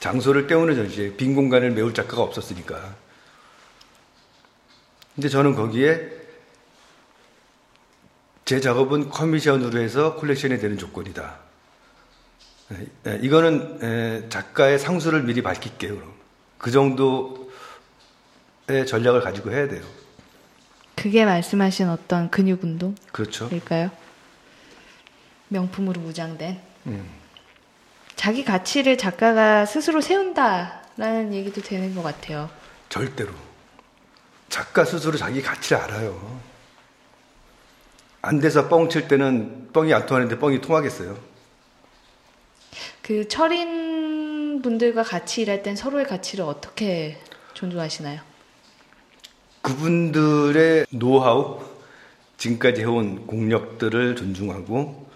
[0.00, 2.96] 장소를 때우는 전시에 빈 공간을 메울 작가가 없었으니까.
[5.14, 6.08] 근데 저는 거기에
[8.44, 11.38] 제 작업은 커미션으로 해서 콜렉션이 되는 조건이다.
[13.20, 16.00] 이거는 작가의 상수를 미리 밝힐게요.
[16.56, 17.39] 그 정도의
[18.86, 19.82] 전략을 가지고 해야 돼요.
[20.96, 22.94] 그게 말씀하신 어떤 근육 운동?
[23.12, 23.48] 그렇죠.
[23.50, 23.90] 일까요?
[25.48, 26.60] 명품으로 무장된.
[26.86, 27.08] 음.
[28.16, 32.50] 자기 가치를 작가가 스스로 세운다라는 얘기도 되는 것 같아요.
[32.88, 33.32] 절대로.
[34.48, 36.40] 작가 스스로 자기 가치를 알아요.
[38.22, 41.16] 안 돼서 뻥 칠 때는 뻥이 안 통하는데 뻥이 통하겠어요.
[43.02, 47.18] 그 철인 분들과 같이 일할 땐 서로의 가치를 어떻게
[47.54, 48.20] 존중하시나요?
[49.62, 51.60] 그분들의 노하우,
[52.36, 55.08] 지금까지 해온 공력들을 존중하고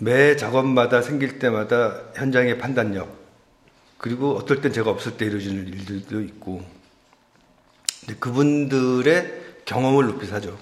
[0.00, 3.16] 매 작업마다 생길 때마다 현장의 판단력
[3.96, 6.64] 그리고 어떨 땐 제가 없을 때 이루어지는 일들도 있고
[8.20, 10.58] 그분들의 경험을 높이 사죠.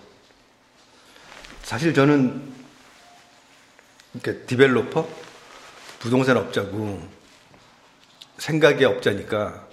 [1.62, 2.43] 사실 저는
[4.14, 5.07] 이렇게 디벨로퍼
[5.99, 7.07] 부동산 업자고
[8.39, 9.65] 생각의 업자니까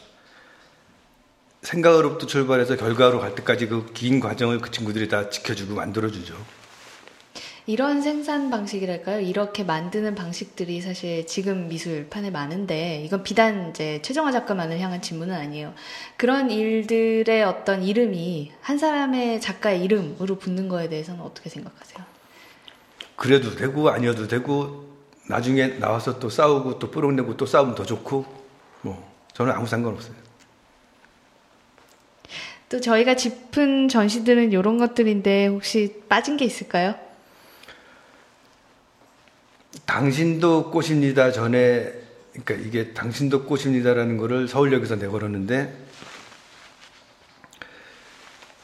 [1.63, 6.35] 생각으로부터 출발해서 결과로 갈 때까지 그 긴 과정을 그 친구들이 다 지켜주고 만들어주죠.
[7.65, 9.21] 이런 생산 방식이랄까요?
[9.21, 15.73] 이렇게 만드는 방식들이 사실 지금 미술판에 많은데 이건 비단 이제 최정화 작가만을 향한 질문은 아니에요.
[16.17, 22.03] 그런 일들의 어떤 이름이 한 사람의 작가의 이름으로 붙는 거에 대해서는 어떻게 생각하세요?
[23.15, 24.89] 그래도 되고 아니어도 되고
[25.29, 28.25] 나중에 나와서 또 싸우고 또 뿌럭내고 또 싸우면 더 좋고
[28.81, 30.22] 뭐 저는 아무 상관없어요.
[32.73, 36.95] 또 저희가 짚은 전시들은 이런 것들인데 혹시 빠진 게 있을까요?
[39.85, 41.93] 당신도 꽃입니다 전에
[42.31, 45.71] 그러니까 이게 당신도 꽃입니다라는 거를 서울역에서 내걸었는데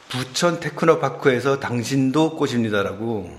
[0.08, 3.30] 부천 테크노파크에서 당신도 꽃입니다라고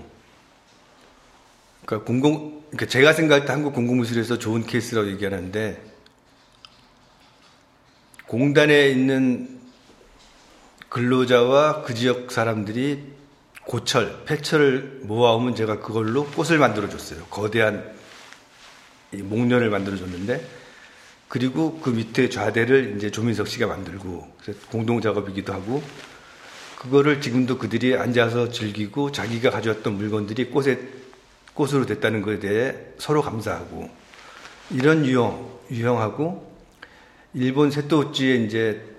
[1.84, 5.82] 그러니까 공공 그러니까 제가 생각할 때 한국 공공무술에서 좋은 케이스라고 얘기하는데
[8.26, 9.60] 공단에 있는
[10.92, 13.02] 근로자와 그 지역 사람들이
[13.64, 17.24] 고철, 폐철을 모아오면 제가 그걸로 꽃을 만들어 줬어요.
[17.30, 17.94] 거대한
[19.10, 20.46] 목련을 만들어 줬는데
[21.28, 24.36] 그리고 그 밑에 좌대를 이제 조민석 씨가 만들고
[24.70, 25.82] 공동 작업이기도 하고
[26.76, 30.78] 그거를 지금도 그들이 앉아서 즐기고 자기가 가져왔던 물건들이 꽃에
[31.54, 33.88] 꽃으로 됐다는 것에 대해 서로 감사하고
[34.70, 36.52] 이런 유형 유형하고
[37.32, 38.91] 일본 세토우치의 이제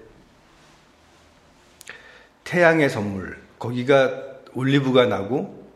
[2.43, 3.41] 태양의 선물.
[3.59, 4.11] 거기가
[4.53, 5.71] 올리브가 나고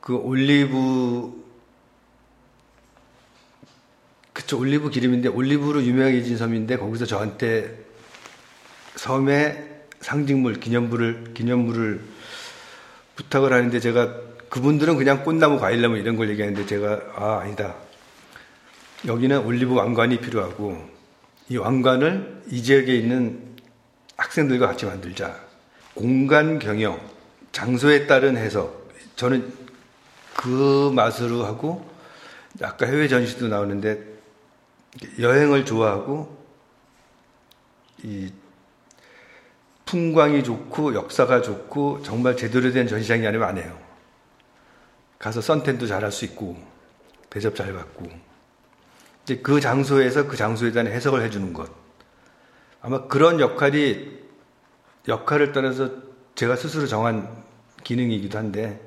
[0.00, 1.44] 그 올리브
[4.32, 7.84] 그쵸 올리브 기름인데 올리브로 유명해진 섬인데 거기서 저한테
[8.96, 12.00] 섬의 상징물 기념물을 기념물을
[13.16, 14.14] 부탁을 하는데 제가
[14.50, 17.74] 그분들은 그냥 꽃나무 과일나무 이런 걸 얘기하는데 제가 아 아니다.
[19.06, 20.88] 여기는 올리브 왕관이 필요하고
[21.48, 23.56] 이 왕관을 이 지역에 있는
[24.16, 25.38] 학생들과 같이 만들자
[25.94, 27.00] 공간 경영,
[27.52, 28.90] 장소에 따른 해석.
[29.16, 29.52] 저는
[30.34, 31.88] 그 맛으로 하고,
[32.62, 34.02] 아까 해외 전시도 나오는데,
[35.20, 36.44] 여행을 좋아하고,
[38.02, 38.32] 이
[39.86, 43.78] 풍광이 좋고, 역사가 좋고, 정말 제대로 된 전시장이 아니면 안 해요.
[45.18, 46.56] 가서 썬텐도 잘 할 수 있고,
[47.30, 48.06] 대접 잘 받고,
[49.22, 51.70] 이제 그 장소에서 그 장소에 대한 해석을 해주는 것.
[52.80, 54.23] 아마 그런 역할이
[55.06, 55.90] 역할을 따라서
[56.34, 57.44] 제가 스스로 정한
[57.82, 58.80] 기능이기도 한데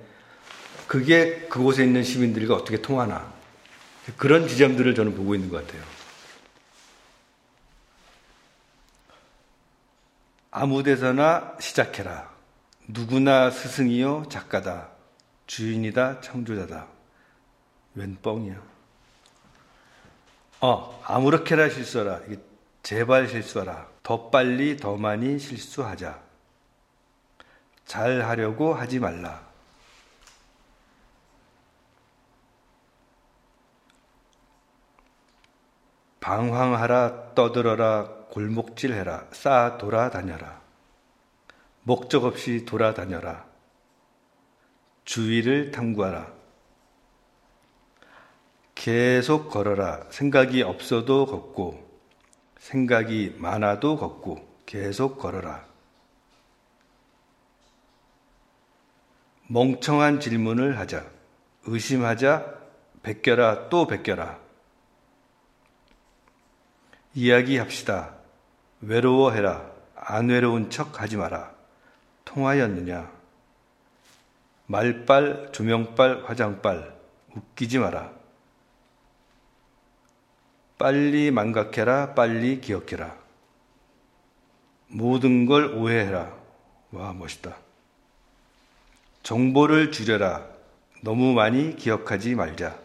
[0.87, 3.31] 그게 그곳에 있는 시민들과 어떻게 통하나
[4.15, 5.83] 그런 지점들을 저는 보고 있는 것 같아요.
[10.49, 12.31] 아무 데서나 시작해라.
[12.87, 14.89] 누구나 스승이요 작가다.
[15.45, 16.87] 주인이다 창조자다.
[17.95, 18.55] 웬 뻥이야.
[20.61, 22.21] 어 아무렇게나 실수하라.
[22.81, 23.96] 제발 실수하라.
[24.07, 26.23] 더 빨리 더 많이 실수하자.
[27.83, 29.45] 잘 하려고 하지 말라.
[36.21, 40.61] 방황하라, 떠들어라, 골목질해라, 쌓아 돌아다녀라.
[41.83, 43.45] 목적 없이 돌아다녀라.
[45.03, 46.31] 주위를 탐구하라.
[48.73, 50.05] 계속 걸어라.
[50.11, 51.86] 생각이 없어도 걷고,
[52.59, 55.65] 생각이 많아도 걷고 계속 걸어라.
[59.47, 61.05] 멍청한 질문을 하자.
[61.63, 62.55] 의심하자.
[63.03, 63.69] 베껴라.
[63.69, 64.39] 또 베껴라.
[67.13, 68.15] 이야기합시다.
[68.81, 69.71] 외로워해라.
[69.95, 71.53] 안 외로운 척 하지 마라.
[72.25, 73.11] 통하였느냐?
[74.67, 76.93] 말빨, 조명빨, 화장빨,
[77.33, 78.16] 웃기지 마라.
[80.77, 83.15] 빨리 망각해라, 빨리 기억해라.
[84.89, 86.35] 모든 걸 오해해라.
[86.91, 87.57] 와, 멋있다.
[89.23, 90.47] 정보를 줄여라.
[91.01, 92.79] 너무 많이 기억하지 말자.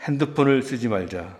[0.00, 1.36] 핸드폰을 쓰지 말자.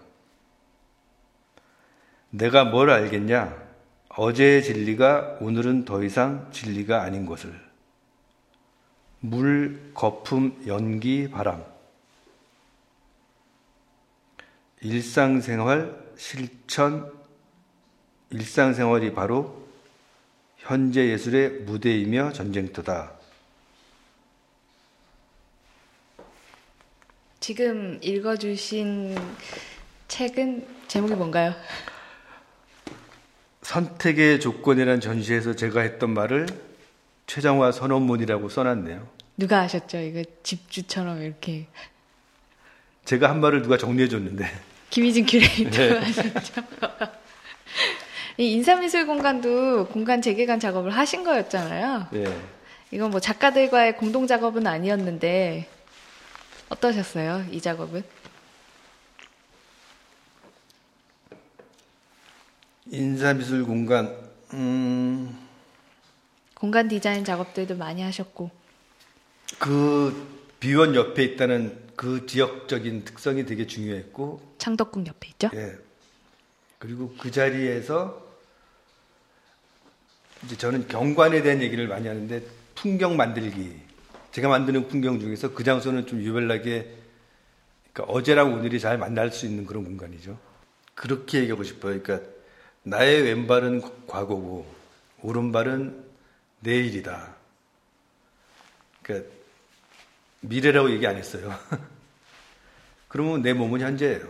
[2.30, 3.68] 내가 뭘 알겠냐?
[4.10, 7.58] 어제의 진리가 오늘은 더 이상 진리가 아닌 것을.
[9.20, 11.64] 물, 거품, 연기, 바람.
[14.80, 17.12] 일상생활, 실천,
[18.30, 19.66] 일상생활이 바로
[20.56, 23.12] 현재 예술의 무대이며 전쟁터다.
[27.40, 29.16] 지금 읽어주신
[30.08, 31.54] 책은 제목이 뭔가요?
[33.62, 36.46] 선택의 조건이라는 전시에서 제가 했던 말을
[37.26, 39.08] 최정화 선언문이라고 써놨네요.
[39.36, 39.98] 누가 하셨죠?
[39.98, 41.68] 이거 집주처럼 이렇게.
[43.08, 44.46] 제가 한 말을 누가 정리해 줬는데.
[44.90, 45.98] 김희진 큐레이터 네.
[45.98, 46.62] 하셨죠?
[48.36, 52.08] 이 인사미술 공간도 공간 재개관 작업을 하신 거였잖아요.
[52.10, 52.24] 네.
[52.90, 55.66] 이건 뭐 작가들과의 공동 작업은 아니었는데
[56.68, 57.46] 어떠셨어요?
[57.50, 58.02] 이 작업은?
[62.90, 64.14] 인사미술 공간,
[64.52, 65.34] 음...
[66.52, 68.50] 공간 디자인 작업들도 많이 하셨고.
[69.58, 74.54] 그 비원 옆에 있다는 그 지역적인 특성이 되게 중요했고.
[74.58, 75.50] 창덕궁 옆에 있죠?
[75.54, 75.76] 예.
[76.78, 78.24] 그리고 그 자리에서
[80.44, 82.40] 이제 저는 경관에 대한 얘기를 많이 하는데
[82.76, 83.74] 풍경 만들기.
[84.30, 86.88] 제가 만드는 풍경 중에서 그 장소는 좀 유별나게
[87.92, 90.38] 그러니까 어제랑 오늘이 잘 만날 수 있는 그런 공간이죠.
[90.94, 92.00] 그렇게 얘기하고 싶어요.
[92.00, 92.30] 그러니까
[92.84, 94.72] 나의 왼발은 과거고
[95.22, 96.04] 오른발은
[96.60, 97.34] 내일이다.
[99.02, 99.37] 그러니까
[100.40, 101.52] 미래라고 얘기 안 했어요.
[103.08, 104.20] 그러면 내 몸은 현재예요.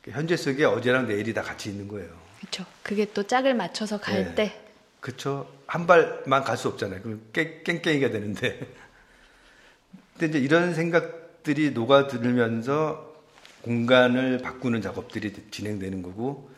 [0.00, 2.08] 그러니까 현재 속에 어제랑 내일이 다 같이 있는 거예요.
[2.38, 2.64] 그렇죠.
[2.82, 4.34] 그게 또 짝을 맞춰서 갈 네.
[4.34, 4.62] 때.
[5.00, 5.50] 그렇죠.
[5.66, 7.02] 한 발만 갈 수 없잖아요.
[7.02, 8.58] 그럼 깽깽이가 되는데.
[10.18, 13.14] 근데 이제 이런 생각들이 녹아들면서
[13.62, 16.50] 공간을 바꾸는 작업들이 진행되는 거고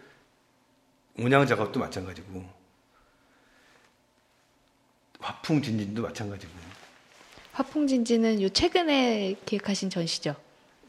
[1.17, 2.45] 운영 작업도 마찬가지고
[5.21, 6.68] 화풍 진진도 마찬가지고.
[7.59, 10.37] 화풍 진진은 요 최근에 기획하신 전시죠?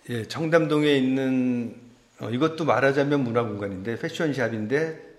[0.09, 1.76] 예, 청담동에 있는
[2.20, 5.09] 어, 이것도 말하자면 문화 공간인데 패션샵인데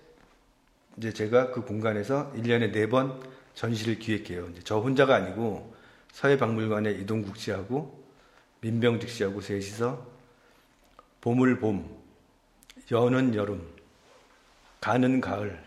[0.95, 3.19] 이제 제가 그 공간에서 1년에 4번
[3.53, 4.47] 전시를 기획해요.
[4.51, 5.75] 이제 저 혼자가 아니고
[6.13, 8.01] 서해박물관의 이동국 씨하고
[8.61, 10.07] 민병직 씨하고 셋이서
[11.19, 11.85] 봄을 봄,
[12.89, 13.61] 여는 여름,
[14.79, 15.61] 가는 가을,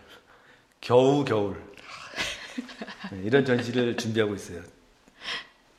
[0.81, 1.61] 겨우 겨울
[3.11, 4.74] 네, 이런 전시를 준비하고 있어요.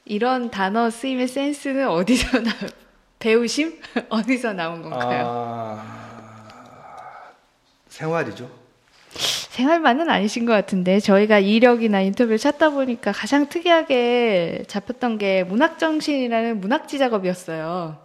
[0.06, 2.50] 이런 단어 쓰임의 센스는 어디서 나
[3.18, 3.78] 배우심
[4.08, 5.24] 어디서 나온 건가요?
[5.28, 6.06] 아...
[7.88, 8.48] 생활이죠.
[9.50, 16.98] 생활만은 아니신 것 같은데 저희가 이력이나 인터뷰를 찾다 보니까 가장 특이하게 잡혔던 게 문학정신이라는 문학지
[16.98, 17.96] 작업이었어요.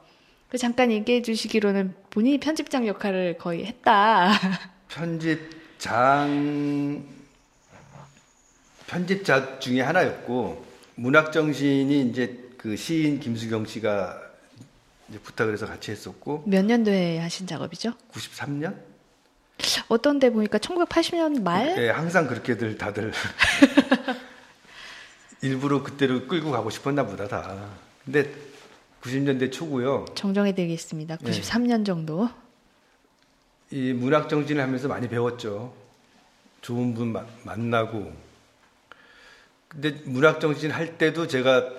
[0.48, 4.32] 그 잠깐 얘기해 주시기로는 본인이 편집장 역할을 거의 했다.
[4.88, 5.44] 편집장
[8.88, 10.71] 편집자 중에 하나였고
[11.02, 14.22] 문학 정신이 이제 그 시인 김수경 씨가
[15.24, 17.94] 부탁을 해서 같이 했었고 몇 년도에 하신 작업이죠?
[18.12, 18.76] 93년?
[19.88, 21.74] 어떤 데 보니까 1980년 말?
[21.74, 23.14] 네, 항상 그렇게들 다들
[25.42, 27.68] 일부러 그때로 끌고 가고 싶었나 보다 다.
[28.06, 28.32] 근데
[29.02, 30.06] 90년대 초고요.
[30.14, 31.18] 정정해 드리겠습니다.
[31.18, 31.84] 93년 네.
[31.84, 32.30] 정도.
[33.72, 35.74] 이 문학 정신을 하면서 많이 배웠죠.
[36.62, 38.31] 좋은 분 마, 만나고.
[39.72, 41.72] 근데 문학 정신 할 때도 제가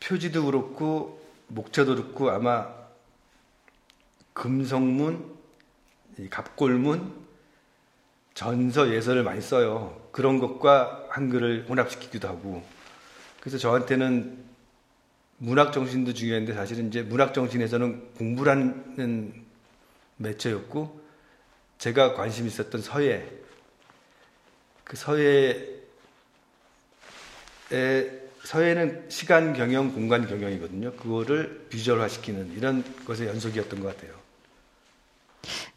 [0.00, 2.66] 표지도 그렇고 목차도 그렇고 아마
[4.32, 5.36] 금성문,
[6.30, 7.12] 갑골문,
[8.32, 10.08] 전서 예서를 많이 써요.
[10.12, 12.64] 그런 것과 한글을 혼합시키기도 하고.
[13.38, 14.42] 그래서 저한테는
[15.36, 19.44] 문학 정신도 중요한데 사실은 이제 문학 정신에서는 공부라는
[20.16, 21.04] 매체였고
[21.76, 23.30] 제가 관심 있었던 서예
[24.84, 25.73] 그 서예의
[28.44, 30.92] 서예는 시간 경영, 공간 경영이거든요.
[30.92, 34.12] 그거를 비주얼화시키는 이런 것의 연속이었던 것 같아요.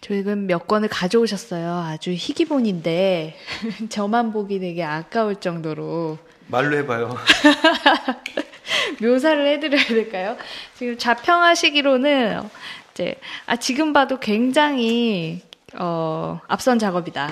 [0.02, 1.72] 저희는 몇 권을 가져오셨어요.
[1.72, 3.36] 아주 희귀본인데
[3.90, 6.18] 저만 보기 되게 아까울 정도로
[6.48, 7.18] 말로 해봐요.
[9.02, 10.38] 묘사를 해드려야 될까요?
[10.76, 12.42] 지금 자평하시기로는
[12.94, 15.42] 이제 아 지금 봐도 굉장히
[15.76, 17.32] 어, 앞선 작업이다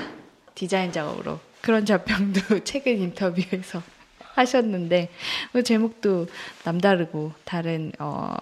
[0.53, 3.81] 디자인 작업으로 그런 자평도 최근 인터뷰에서
[4.35, 5.09] 하셨는데
[5.51, 6.27] 그 제목도
[6.63, 8.35] 남다르고 다른 어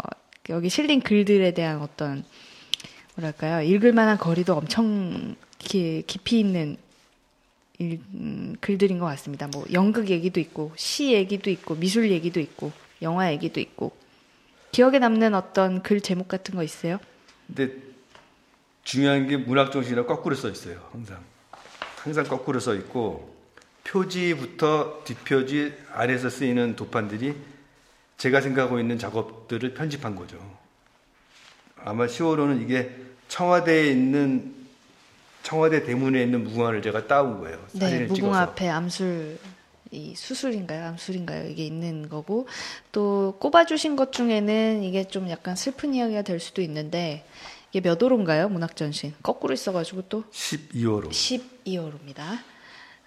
[0.49, 2.23] 여기 실린 글들에 대한 어떤
[3.15, 6.77] 뭐랄까요 읽을 만한 거리도 엄청 기, 깊이 있는
[7.79, 9.47] 일, 음, 글들인 것 같습니다.
[9.47, 12.71] 뭐 연극 얘기도 있고 시 얘기도 있고 미술 얘기도 있고
[13.01, 13.95] 영화 얘기도 있고
[14.71, 16.99] 기억에 남는 어떤 글 제목 같은 거 있어요?
[17.47, 17.75] 근데
[18.83, 20.87] 중요한 게 문학 정신이라 거꾸로 써 있어요.
[20.91, 21.23] 항상
[21.97, 23.32] 항상 거꾸로 써 있고
[23.83, 27.35] 표지부터 뒷표지 안에서 쓰이는 도판들이
[28.17, 30.37] 제가 생각하고 있는 작업들을 편집한 거죠.
[31.77, 32.95] 아마 10월호는 이게
[33.27, 34.53] 청와대에 있는
[35.43, 37.59] 청와대 대문에 있는 무궁화를 제가 따온 거예요.
[37.73, 38.39] 네, 무궁화 찍어서.
[38.39, 39.37] 앞에 암술
[39.91, 40.87] 이 수술인가요?
[40.87, 41.49] 암술인가요?
[41.49, 42.47] 이게 있는 거고
[42.91, 47.25] 또 꼽아주신 것 중에는 이게 좀 약간 슬픈 이야기가 될 수도 있는데
[47.71, 48.49] 이게 몇 호로인가요?
[48.49, 52.39] 문학전신 거꾸로 있어가지고 또 12호로 12호로입니다.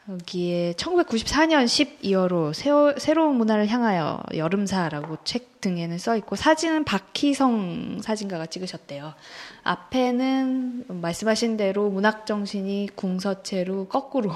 [0.09, 8.46] 여기에 1994년 12월호 새로, 새로운 문화를 향하여 여름사라고 책 등에는 써 있고 사진은 박희성 사진가가
[8.46, 9.14] 찍으셨대요.
[9.64, 14.32] 앞에는 말씀하신 대로 문학 정신이 궁서체로 거꾸로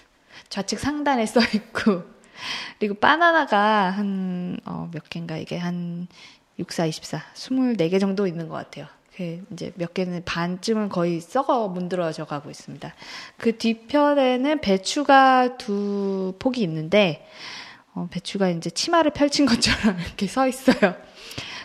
[0.48, 2.02] 좌측 상단에 써 있고
[2.78, 6.08] 그리고 바나나가 한몇 어, 개인가 이게 한
[6.58, 8.86] 64, 24, 24개 정도 있는 것 같아요.
[9.20, 12.94] 그 이제 몇 개는 반쯤은 거의 썩어 문드러져 가고 있습니다.
[13.36, 17.26] 그 뒤편에는 배추가 두 폭이 있는데
[17.92, 20.94] 어, 배추가 이제 치마를 펼친 것처럼 이렇게 서 있어요.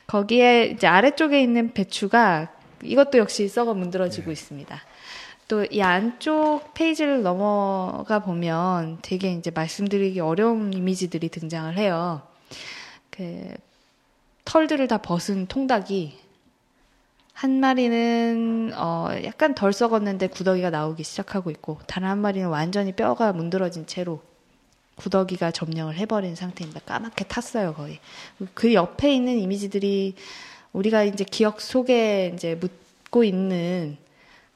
[0.06, 2.52] 거기에 이제 아래쪽에 있는 배추가
[2.84, 4.32] 이것도 역시 썩어 문드러지고 네.
[4.34, 4.82] 있습니다.
[5.48, 12.22] 또 이 안쪽 페이지를 넘어가 보면 되게 이제 말씀드리기 어려운 이미지들이 등장을 해요.
[13.12, 13.48] 그
[14.44, 16.25] 털들을 다 벗은 통닭이
[17.36, 23.34] 한 마리는 어 약간 덜 썩었는데 구더기가 나오기 시작하고 있고 다른 한 마리는 완전히 뼈가
[23.34, 24.22] 문드러진 채로
[24.96, 26.80] 구더기가 점령을 해버린 상태입니다.
[26.86, 28.00] 까맣게 탔어요 거의.
[28.54, 30.16] 그 옆에 있는 이미지들이
[30.72, 33.98] 우리가 이제 기억 속에 이제 묻고 있는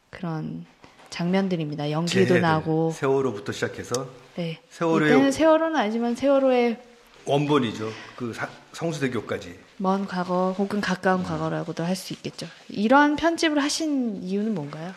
[0.10, 0.66] 그런
[1.10, 1.92] 장면들입니다.
[1.92, 4.08] 연기도 재해들, 나고 세월호부터 시작해서
[4.38, 4.58] 네.
[4.70, 6.78] 세월호의 이때는 세월호는 아니지만 세월호의
[7.26, 7.90] 원본이죠.
[8.16, 8.34] 그
[8.72, 9.69] 성수대교까지.
[9.80, 12.48] 먼 과거 혹은 가까운 과거라고도 할 수 있겠죠.
[12.68, 14.94] 이러한 편집을 하신 이유는 뭔가요?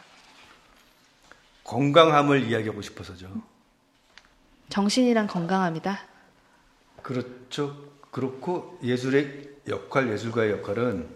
[1.64, 3.28] 건강함을 이야기하고 싶어서죠.
[4.68, 6.01] 정신이란 건강함이다.
[7.03, 7.76] 그렇죠.
[8.11, 11.09] 그렇고 예술의 역할, 예술가의 역할은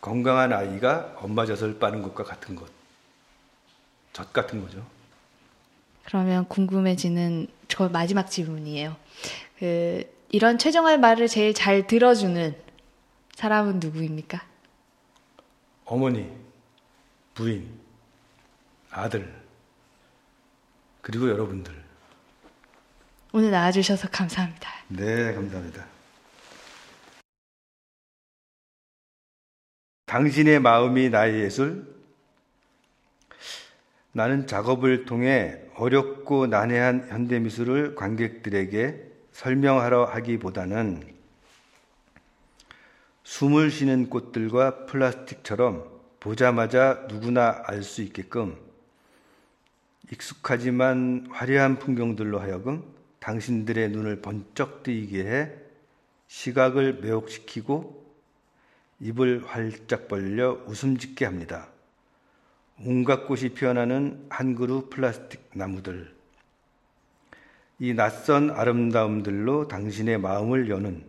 [0.00, 2.68] 건강한 아이가 엄마 젖을 빠는 것과 같은 것.
[4.12, 4.84] 젖 같은 거죠.
[6.04, 8.96] 그러면 궁금해지는 저 마지막 질문이에요.
[9.58, 12.56] 그 이런 최정화의 말을 제일 잘 들어주는
[13.34, 14.42] 사람은 누구입니까?
[15.84, 16.32] 어머니,
[17.34, 17.68] 부인,
[18.90, 19.30] 아들,
[21.02, 21.74] 그리고 여러분들.
[23.34, 24.70] 오늘 나와주셔서 감사합니다.
[24.88, 25.86] 네, 감사합니다.
[30.06, 31.94] 당신의 마음이 나의 예술.
[34.12, 41.02] 나는 작업을 통해 어렵고 난해한 현대미술을 관객들에게 설명하러 하기보다는
[43.24, 48.56] 숨을 쉬는 꽃들과 플라스틱처럼 보자마자 누구나 알 수 있게끔
[50.10, 52.84] 익숙하지만 화려한 풍경들로 하여금
[53.20, 55.50] 당신들의 눈을 번쩍 뜨이게 해
[56.26, 58.02] 시각을 매혹시키고
[59.00, 61.68] 입을 활짝 벌려 웃음 짓게 합니다.
[62.78, 66.21] 온갖 꽃이 피어나는 한 그루 플라스틱 나무들.
[67.84, 71.02] 이 낯선 아름다움들로 당신의 마음을 여는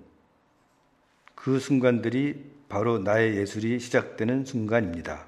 [1.36, 5.28] 그 순간들이 바로 나의 예술이 시작되는 순간입니다.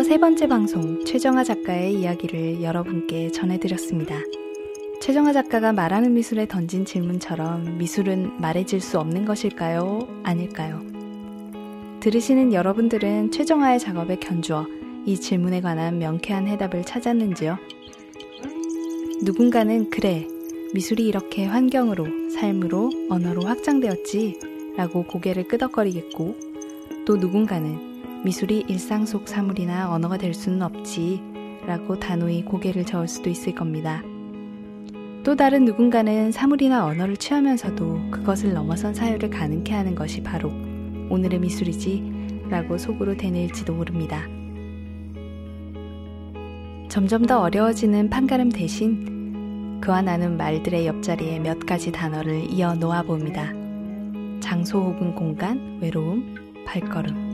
[0.00, 4.18] 벌써 세 번째 방송 최정아 작가의 이야기를 여러분께 전해드렸습니다.
[5.02, 10.08] 최정아 작가가 말하는 미술에 던진 질문처럼 미술은 말해질 수 없는 것일까요?
[10.22, 10.80] 아닐까요?
[12.00, 14.66] 들으시는 여러분들은 최정아의 작업에 견주어
[15.04, 17.58] 이 질문에 관한 명쾌한 해답을 찾았는지요?
[19.22, 20.26] 누군가는 그래,
[20.72, 24.38] 미술이 이렇게 환경으로, 삶으로, 언어로 확장되었지
[24.78, 26.36] 라고 고개를 끄덕거리겠고
[27.04, 27.89] 또 누군가는
[28.22, 31.22] 미술이 일상 속 사물이나 언어가 될 수는 없지
[31.66, 34.02] 라고 단호히 고개를 저을 수도 있을 겁니다.
[35.24, 40.50] 또 다른 누군가는 사물이나 언어를 취하면서도 그것을 넘어선 사유를 가능케 하는 것이 바로
[41.10, 44.26] 오늘의 미술이지 라고 속으로 되뇌일지도 모릅니다.
[46.88, 53.52] 점점 더 어려워지는 판가름 대신 그와 나는 말들의 옆자리에 몇 가지 단어를 이어 놓아 봅니다.
[54.40, 56.34] 장소 혹은 공간, 외로움,
[56.66, 57.29] 발걸음.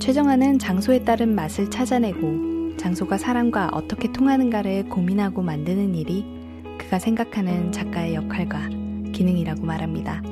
[0.00, 6.24] 최정화는 장소에 따른 맛을 찾아내고 장소가 사람과 어떻게 통하는가를 고민하고 만드는 일이
[6.78, 8.70] 그가 생각하는 작가의 역할과
[9.12, 10.22] 기능이라고 말합니다.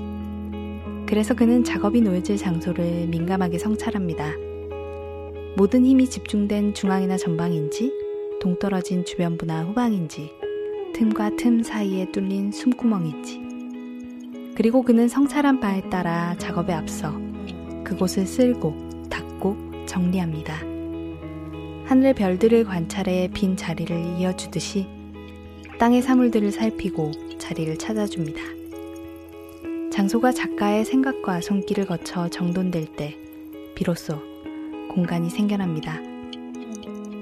[1.06, 4.32] 그래서 그는 작업이 놓여질 장소를 민감하게 성찰합니다.
[5.58, 7.92] 모든 힘이 집중된 중앙이나 전방인지,
[8.40, 10.30] 동떨어진 주변부나 후방인지,
[10.94, 13.42] 틈과 틈 사이에 뚫린 숨구멍인지.
[14.54, 17.12] 그리고 그는 성찰한 바에 따라 작업에 앞서
[17.84, 18.87] 그곳을 쓸고
[19.98, 20.54] 정리합니다.
[21.86, 24.86] 하늘의 별들을 관찰해 빈 자리를 이어주듯이
[25.78, 28.40] 땅의 사물들을 살피고 자리를 찾아줍니다.
[29.90, 33.16] 장소가 작가의 생각과 손길을 거쳐 정돈될 때
[33.74, 34.20] 비로소
[34.92, 35.98] 공간이 생겨납니다.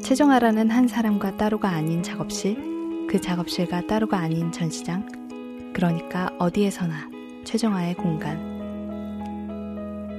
[0.03, 5.07] 최정아라는 한 사람과 따로가 아닌 작업실, 그 작업실과 따로가 아닌 전시장,
[5.72, 7.09] 그러니까 어디에서나
[7.45, 8.56] 최정아의 공간,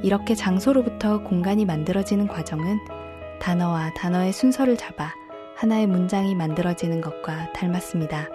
[0.04, 2.80] 이렇게 장소로부터 공간이 만들어지는 과정은
[3.40, 5.14] 단어와 단어의 순서를 잡아
[5.56, 8.30] 하나의 문장이 만들어지는 것과 닮았습니다.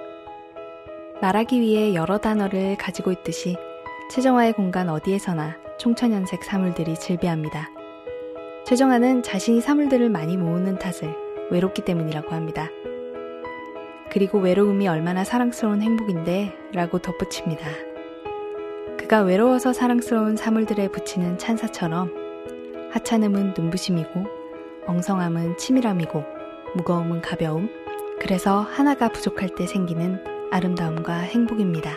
[1.21, 3.57] 말하기 위해 여러 단어를 가지고 있듯이
[4.11, 7.71] 최정화의 공간 어디에서나 총천연색 사물들이 즐비합니다.
[8.67, 11.15] 최정화는 자신이 사물들을 많이 모으는 탓을
[11.51, 12.69] 외롭기 때문이라고 합니다.
[14.11, 17.92] 그리고 외로움이 얼마나 사랑스러운 행복인데 라고 덧붙입니다.
[19.13, 22.15] 그가 외로워서 사랑스러운 사물들에 붙이는 찬사처럼
[22.93, 24.25] 하찮음은 눈부심이고
[24.87, 26.25] 엉성함은 치밀함이고
[26.77, 27.69] 무거움은 가벼움
[28.19, 31.95] 그래서 하나가 부족할 때 생기는 아름다움과 행복입니다.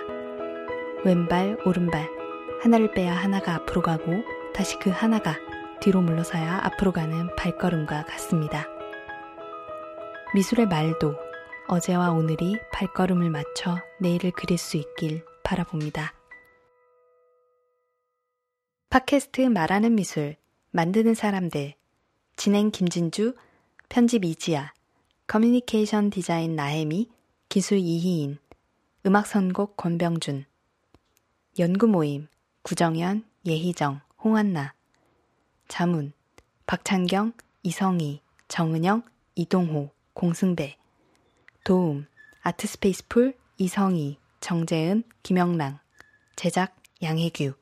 [1.06, 2.06] 왼발 오른발
[2.62, 4.12] 하나를 빼야 하나가 앞으로 가고
[4.54, 5.38] 다시 그 하나가
[5.80, 8.68] 뒤로 물러서야 앞으로 가는 발걸음과 같습니다.
[10.34, 11.16] 미술의 말도
[11.70, 16.12] 어제와 오늘이 발걸음을 맞춰 내일을 그릴 수 있길 바라봅니다.
[18.90, 20.38] 팟캐스트 말하는 미술,
[20.72, 21.74] 만드는 사람들,
[22.38, 23.36] 진행 김진주,
[23.90, 24.74] 편집 이지아,
[25.28, 27.10] 커뮤니케이션 디자인 나혜미,
[27.50, 28.38] 기술 이희인,
[29.06, 30.46] 음악 선곡 권병준,
[31.60, 32.28] 연구 모임
[32.62, 34.74] 구정현, 예희정, 홍한나,
[35.68, 36.14] 자문
[36.66, 37.34] 박찬경,
[37.64, 39.04] 이성희, 정은영,
[39.36, 40.78] 이동호, 공승배,
[41.64, 42.06] 도움
[42.44, 45.80] 아트스페이스풀 이성희, 정재은, 김영랑,
[46.36, 47.54] 제작 양혜규